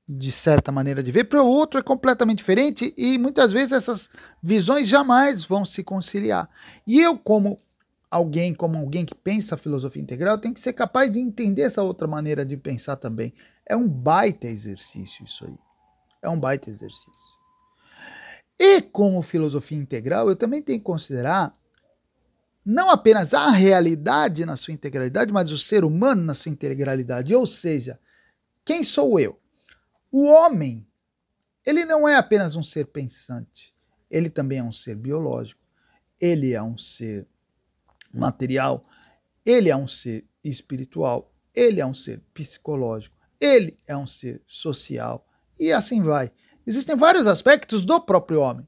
de 0.08 0.32
certa 0.32 0.72
maneira 0.72 1.02
de 1.02 1.12
ver, 1.12 1.26
para 1.26 1.42
o 1.42 1.48
outro 1.48 1.80
é 1.80 1.84
completamente 1.84 2.40
diferente 2.40 2.94
e 2.98 3.18
muitas 3.18 3.54
vezes 3.54 3.72
essas 3.72 4.10
visões 4.42 4.88
jamais 4.88 5.46
vão 5.46 5.64
se 5.64 5.84
conciliar. 5.84 6.50
E 6.86 7.00
eu, 7.00 7.18
como 7.18 7.62
alguém, 8.10 8.54
como 8.54 8.78
alguém 8.78 9.06
que 9.06 9.16
pensa 9.16 9.56
a 9.56 9.58
filosofia 9.58 10.02
integral, 10.02 10.38
tenho 10.38 10.54
que 10.54 10.62
ser 10.62 10.74
capaz 10.74 11.12
de 11.12 11.20
entender 11.20 11.64
essa 11.64 11.82
outra 11.82 12.08
maneira 12.08 12.46
de 12.46 12.58
pensar 12.58 12.96
também. 12.96 13.34
É 13.66 13.76
um 13.76 13.88
baita 13.88 14.48
exercício 14.48 15.26
isso 15.26 15.46
aí. 15.46 15.58
É 16.24 16.30
um 16.30 16.40
baita 16.40 16.70
exercício. 16.70 17.44
E 18.58 18.82
como 18.82 19.22
filosofia 19.22 19.78
integral, 19.78 20.30
eu 20.30 20.36
também 20.36 20.62
tenho 20.62 20.80
que 20.80 20.86
considerar 20.86 21.54
não 22.66 22.90
apenas 22.90 23.34
a 23.34 23.50
realidade 23.50 24.46
na 24.46 24.56
sua 24.56 24.74
integralidade, 24.74 25.34
mas 25.34 25.52
o 25.52 25.58
ser 25.58 25.84
humano 25.84 26.24
na 26.24 26.34
sua 26.34 26.50
integralidade. 26.52 27.36
Ou 27.36 27.46
seja, 27.46 28.00
quem 28.64 28.84
sou 28.84 29.20
eu? 29.20 29.38
O 30.10 30.28
homem, 30.28 30.88
ele 31.66 31.84
não 31.84 32.08
é 32.08 32.16
apenas 32.16 32.56
um 32.56 32.64
ser 32.64 32.86
pensante, 32.88 33.76
ele 34.10 34.30
também 34.30 34.60
é 34.60 34.64
um 34.64 34.72
ser 34.72 34.96
biológico, 34.96 35.62
ele 36.22 36.54
é 36.54 36.64
um 36.64 36.78
ser 36.78 37.28
material, 38.14 38.88
ele 39.46 39.70
é 39.70 39.76
um 39.76 39.88
ser 39.88 40.26
espiritual, 40.42 41.34
ele 41.54 41.82
é 41.82 41.86
um 41.86 41.94
ser 41.94 42.22
psicológico, 42.34 43.18
ele 43.42 43.76
é 43.86 43.98
um 43.98 44.08
ser 44.08 44.42
social 44.48 45.28
e 45.60 45.72
assim 45.72 46.02
vai. 46.02 46.32
Existem 46.66 46.96
vários 46.96 47.28
aspectos 47.28 47.84
do 47.86 48.00
próprio 48.02 48.42
homem. 48.42 48.68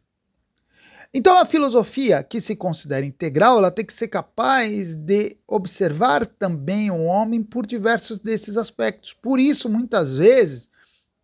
Então, 1.18 1.38
a 1.38 1.46
filosofia 1.46 2.22
que 2.22 2.42
se 2.42 2.58
considera 2.58 3.06
integral, 3.06 3.58
ela 3.58 3.72
tem 3.72 3.86
que 3.86 3.94
ser 3.94 4.10
capaz 4.10 4.96
de 4.96 5.38
observar 5.48 6.26
também 6.26 6.92
o 6.92 7.04
homem 7.04 7.42
por 7.42 7.66
diversos 7.66 8.20
desses 8.20 8.58
aspectos. 8.58 9.14
Por 9.14 9.40
isso, 9.40 9.70
muitas 9.70 10.18
vezes, 10.18 10.70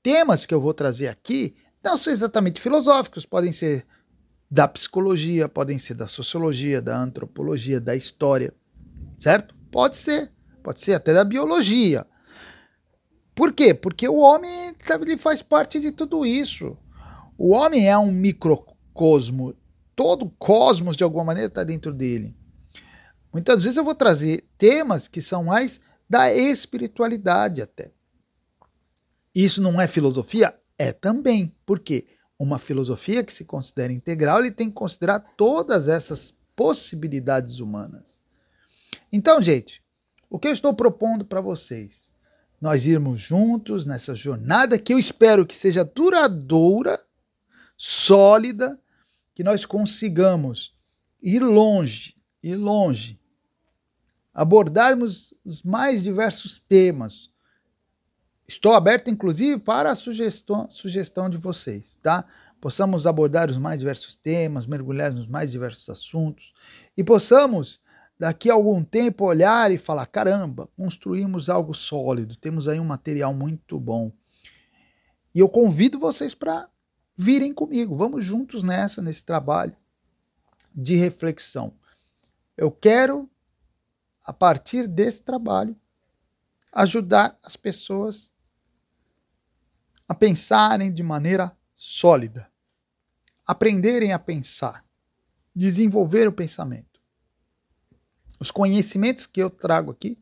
temas 0.02 0.46
que 0.46 0.54
eu 0.54 0.62
vou 0.62 0.74
trazer 0.74 1.10
aqui 1.10 1.56
não 1.84 1.98
são 1.98 2.14
exatamente 2.14 2.62
filosóficos, 2.62 3.26
podem 3.26 3.52
ser 3.52 3.86
da 4.50 4.66
psicologia, 4.68 5.50
podem 5.50 5.78
ser 5.78 5.96
da 5.96 6.08
sociologia, 6.08 6.82
da 6.82 6.98
antropologia, 6.98 7.82
da 7.82 7.96
história, 7.96 8.54
certo? 9.20 9.54
Pode 9.72 9.98
ser, 9.98 10.32
pode 10.64 10.80
ser 10.80 10.94
até 10.94 11.14
da 11.14 11.26
biologia. 11.26 12.06
Por 13.34 13.54
quê? 13.54 13.74
Porque 13.74 14.08
o 14.08 14.18
homem 14.18 14.76
ele 15.02 15.18
faz 15.18 15.42
parte 15.42 15.80
de 15.80 15.92
tudo 15.92 16.26
isso. 16.26 16.78
O 17.38 17.52
homem 17.52 17.88
é 17.88 17.98
um 17.98 18.12
microcosmo 18.12 19.56
todo 19.96 20.30
cosmos, 20.38 20.98
de 20.98 21.04
alguma 21.04 21.26
maneira, 21.26 21.48
está 21.48 21.64
dentro 21.64 21.94
dele. 21.94 22.36
Muitas 23.32 23.64
vezes 23.64 23.78
eu 23.78 23.84
vou 23.84 23.96
trazer 23.96 24.46
temas 24.58 25.08
que 25.08 25.22
são 25.22 25.44
mais 25.44 25.80
da 26.10 26.34
espiritualidade 26.34 27.62
até. 27.62 27.92
Isso 29.34 29.62
não 29.62 29.80
é 29.80 29.88
filosofia? 29.88 30.54
É 30.78 30.92
também. 30.92 31.56
Por 31.66 31.80
quê? 31.80 32.08
Uma 32.38 32.58
filosofia 32.58 33.24
que 33.24 33.32
se 33.32 33.46
considera 33.46 33.94
integral, 33.94 34.40
ele 34.40 34.52
tem 34.52 34.68
que 34.68 34.74
considerar 34.74 35.20
todas 35.38 35.88
essas 35.88 36.36
possibilidades 36.56 37.60
humanas. 37.60 38.20
Então, 39.12 39.42
gente, 39.42 39.84
o 40.30 40.40
que 40.40 40.48
eu 40.48 40.52
estou 40.52 40.74
propondo 40.74 41.24
para 41.24 41.40
vocês? 41.40 42.11
Nós 42.62 42.86
irmos 42.86 43.20
juntos 43.20 43.88
nessa 43.88 44.14
jornada 44.14 44.78
que 44.78 44.94
eu 44.94 45.00
espero 45.00 45.48
que 45.48 45.56
seja 45.56 45.84
duradoura, 45.84 47.04
sólida, 47.76 48.80
que 49.34 49.44
nós 49.44 49.66
consigamos 49.66 50.76
ir 51.20 51.40
longe, 51.40 52.16
ir 52.44 52.56
longe, 52.56 53.20
abordarmos 54.32 55.34
os 55.44 55.64
mais 55.64 56.04
diversos 56.04 56.60
temas. 56.60 57.32
Estou 58.48 58.74
aberto, 58.74 59.10
inclusive, 59.10 59.60
para 59.60 59.90
a 59.90 59.96
sugestão, 59.96 60.70
sugestão 60.70 61.30
de 61.30 61.38
vocês, 61.38 61.98
tá? 62.04 62.24
Possamos 62.60 63.08
abordar 63.08 63.50
os 63.50 63.58
mais 63.58 63.80
diversos 63.80 64.16
temas, 64.16 64.68
mergulhar 64.68 65.12
nos 65.12 65.26
mais 65.26 65.50
diversos 65.50 65.90
assuntos 65.90 66.54
e 66.96 67.04
possamos, 67.04 67.82
daqui 68.22 68.52
a 68.52 68.54
algum 68.54 68.84
tempo, 68.84 69.26
olhar 69.26 69.72
e 69.72 69.80
falar: 69.80 70.06
caramba, 70.06 70.70
construímos 70.78 71.50
algo 71.50 71.74
sólido, 71.74 72.36
temos 72.36 72.68
aí 72.68 72.80
um 72.80 72.86
material 72.86 73.34
muito 73.34 73.80
bom. 73.80 74.12
E 75.34 75.40
eu 75.40 75.50
convido 75.50 75.98
vocês 75.98 76.36
para 76.36 76.70
virem 77.18 77.52
comigo, 77.52 77.96
vamos 77.96 78.24
juntos 78.24 78.62
nessa, 78.62 79.02
nesse 79.02 79.26
trabalho 79.26 79.76
de 80.72 80.96
reflexão. 80.96 81.74
Eu 82.56 82.70
quero, 82.72 83.28
a 84.24 84.32
partir 84.32 84.88
desse 84.88 85.24
trabalho, 85.24 85.76
ajudar 86.72 87.36
as 87.42 87.56
pessoas 87.56 88.36
a 90.08 90.14
pensarem 90.14 90.94
de 90.94 91.02
maneira 91.02 91.58
sólida, 91.74 92.52
aprenderem 93.48 94.14
a 94.14 94.20
pensar, 94.20 94.86
desenvolver 95.56 96.28
o 96.28 96.32
pensamento. 96.32 96.91
Os 98.42 98.50
conhecimentos 98.50 99.28
que 99.28 99.40
eu 99.40 99.52
trago 99.52 99.92
aqui 99.92 100.18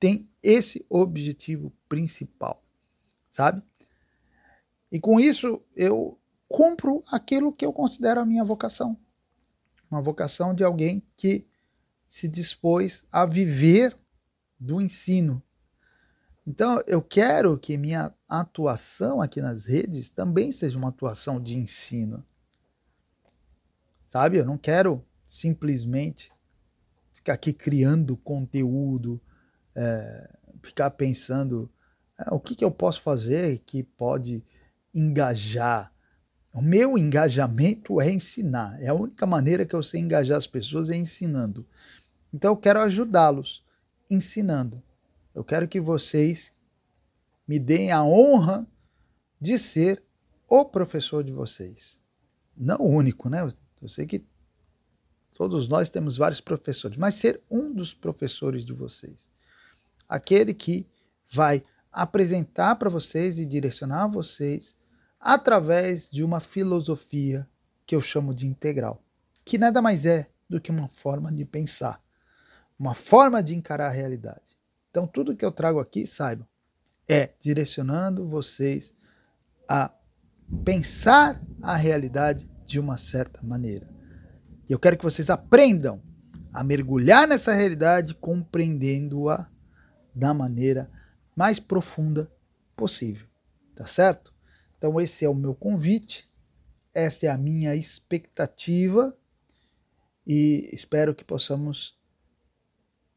têm 0.00 0.28
esse 0.42 0.84
objetivo 0.90 1.72
principal, 1.88 2.64
sabe? 3.30 3.62
E 4.90 4.98
com 4.98 5.20
isso 5.20 5.64
eu 5.76 6.18
cumpro 6.48 7.00
aquilo 7.12 7.52
que 7.52 7.64
eu 7.64 7.72
considero 7.72 8.18
a 8.18 8.26
minha 8.26 8.42
vocação. 8.42 8.98
Uma 9.88 10.02
vocação 10.02 10.52
de 10.52 10.64
alguém 10.64 11.00
que 11.16 11.46
se 12.04 12.26
dispôs 12.26 13.06
a 13.12 13.24
viver 13.24 13.96
do 14.58 14.80
ensino. 14.80 15.40
Então, 16.44 16.82
eu 16.88 17.00
quero 17.00 17.56
que 17.56 17.76
minha 17.76 18.12
atuação 18.28 19.22
aqui 19.22 19.40
nas 19.40 19.64
redes 19.64 20.10
também 20.10 20.50
seja 20.50 20.76
uma 20.76 20.88
atuação 20.88 21.40
de 21.40 21.56
ensino. 21.56 22.26
Sabe? 24.06 24.38
Eu 24.38 24.44
não 24.44 24.58
quero 24.58 25.06
simplesmente 25.24 26.32
ficar 27.20 27.34
aqui 27.34 27.52
criando 27.52 28.16
conteúdo, 28.16 29.20
é, 29.74 30.36
ficar 30.62 30.90
pensando 30.90 31.70
é, 32.18 32.34
o 32.34 32.40
que, 32.40 32.56
que 32.56 32.64
eu 32.64 32.70
posso 32.70 33.00
fazer 33.00 33.60
que 33.60 33.82
pode 33.82 34.44
engajar 34.92 35.92
o 36.52 36.60
meu 36.60 36.98
engajamento 36.98 38.00
é 38.00 38.10
ensinar. 38.10 38.80
É 38.82 38.88
a 38.88 38.94
única 38.94 39.26
maneira 39.26 39.64
que 39.64 39.74
eu 39.74 39.82
sei 39.82 40.00
engajar 40.00 40.36
as 40.36 40.46
pessoas 40.46 40.90
é 40.90 40.96
ensinando. 40.96 41.66
Então 42.32 42.52
eu 42.52 42.56
quero 42.56 42.80
ajudá-los 42.80 43.64
ensinando. 44.10 44.82
Eu 45.34 45.44
quero 45.44 45.68
que 45.68 45.80
vocês 45.80 46.52
me 47.46 47.58
deem 47.58 47.92
a 47.92 48.02
honra 48.02 48.66
de 49.40 49.58
ser 49.58 50.02
o 50.48 50.64
professor 50.64 51.22
de 51.22 51.32
vocês. 51.32 52.00
Não 52.56 52.78
o 52.80 52.88
único, 52.88 53.28
né? 53.28 53.48
Eu 53.80 53.88
sei 53.88 54.06
que 54.06 54.24
todos 55.40 55.68
nós 55.68 55.88
temos 55.88 56.18
vários 56.18 56.38
professores, 56.38 56.98
mas 56.98 57.14
ser 57.14 57.40
um 57.50 57.72
dos 57.72 57.94
professores 57.94 58.62
de 58.62 58.74
vocês. 58.74 59.26
Aquele 60.06 60.52
que 60.52 60.86
vai 61.32 61.64
apresentar 61.90 62.76
para 62.76 62.90
vocês 62.90 63.38
e 63.38 63.46
direcionar 63.46 64.06
vocês 64.06 64.76
através 65.18 66.10
de 66.10 66.22
uma 66.22 66.40
filosofia 66.40 67.48
que 67.86 67.96
eu 67.96 68.02
chamo 68.02 68.34
de 68.34 68.46
integral, 68.46 69.02
que 69.42 69.56
nada 69.56 69.80
mais 69.80 70.04
é 70.04 70.28
do 70.46 70.60
que 70.60 70.70
uma 70.70 70.88
forma 70.88 71.32
de 71.32 71.46
pensar, 71.46 72.04
uma 72.78 72.92
forma 72.92 73.42
de 73.42 73.56
encarar 73.56 73.86
a 73.86 73.94
realidade. 73.94 74.58
Então, 74.90 75.06
tudo 75.06 75.34
que 75.34 75.44
eu 75.44 75.50
trago 75.50 75.80
aqui, 75.80 76.06
saibam, 76.06 76.46
é 77.08 77.30
direcionando 77.40 78.28
vocês 78.28 78.92
a 79.66 79.90
pensar 80.66 81.42
a 81.62 81.76
realidade 81.76 82.46
de 82.66 82.78
uma 82.78 82.98
certa 82.98 83.42
maneira. 83.42 83.99
E 84.70 84.72
eu 84.72 84.78
quero 84.78 84.96
que 84.96 85.02
vocês 85.02 85.28
aprendam 85.28 86.00
a 86.52 86.62
mergulhar 86.62 87.26
nessa 87.26 87.52
realidade, 87.52 88.14
compreendendo-a 88.14 89.50
da 90.14 90.32
maneira 90.32 90.88
mais 91.34 91.58
profunda 91.58 92.32
possível. 92.76 93.26
Tá 93.74 93.84
certo? 93.84 94.32
Então, 94.78 95.00
esse 95.00 95.24
é 95.24 95.28
o 95.28 95.34
meu 95.34 95.56
convite, 95.56 96.30
essa 96.94 97.26
é 97.26 97.28
a 97.28 97.36
minha 97.36 97.74
expectativa 97.74 99.12
e 100.24 100.70
espero 100.72 101.16
que 101.16 101.24
possamos, 101.24 101.98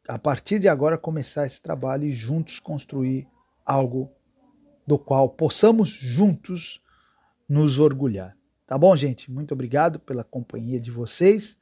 a 0.08 0.18
partir 0.18 0.58
de 0.58 0.68
agora, 0.68 0.98
começar 0.98 1.46
esse 1.46 1.62
trabalho 1.62 2.06
e 2.06 2.12
juntos 2.12 2.60
construir 2.60 3.28
algo 3.64 4.12
do 4.88 4.98
qual 4.98 5.30
possamos 5.30 5.90
juntos 5.90 6.84
nos 7.48 7.78
orgulhar. 7.78 8.36
Tá 8.66 8.78
bom, 8.78 8.96
gente? 8.96 9.32
Muito 9.32 9.54
obrigado 9.54 10.00
pela 10.00 10.24
companhia 10.24 10.80
de 10.80 10.92
vocês 10.92 11.60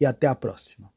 e 0.00 0.06
até 0.06 0.26
a 0.26 0.34
próxima. 0.34 0.93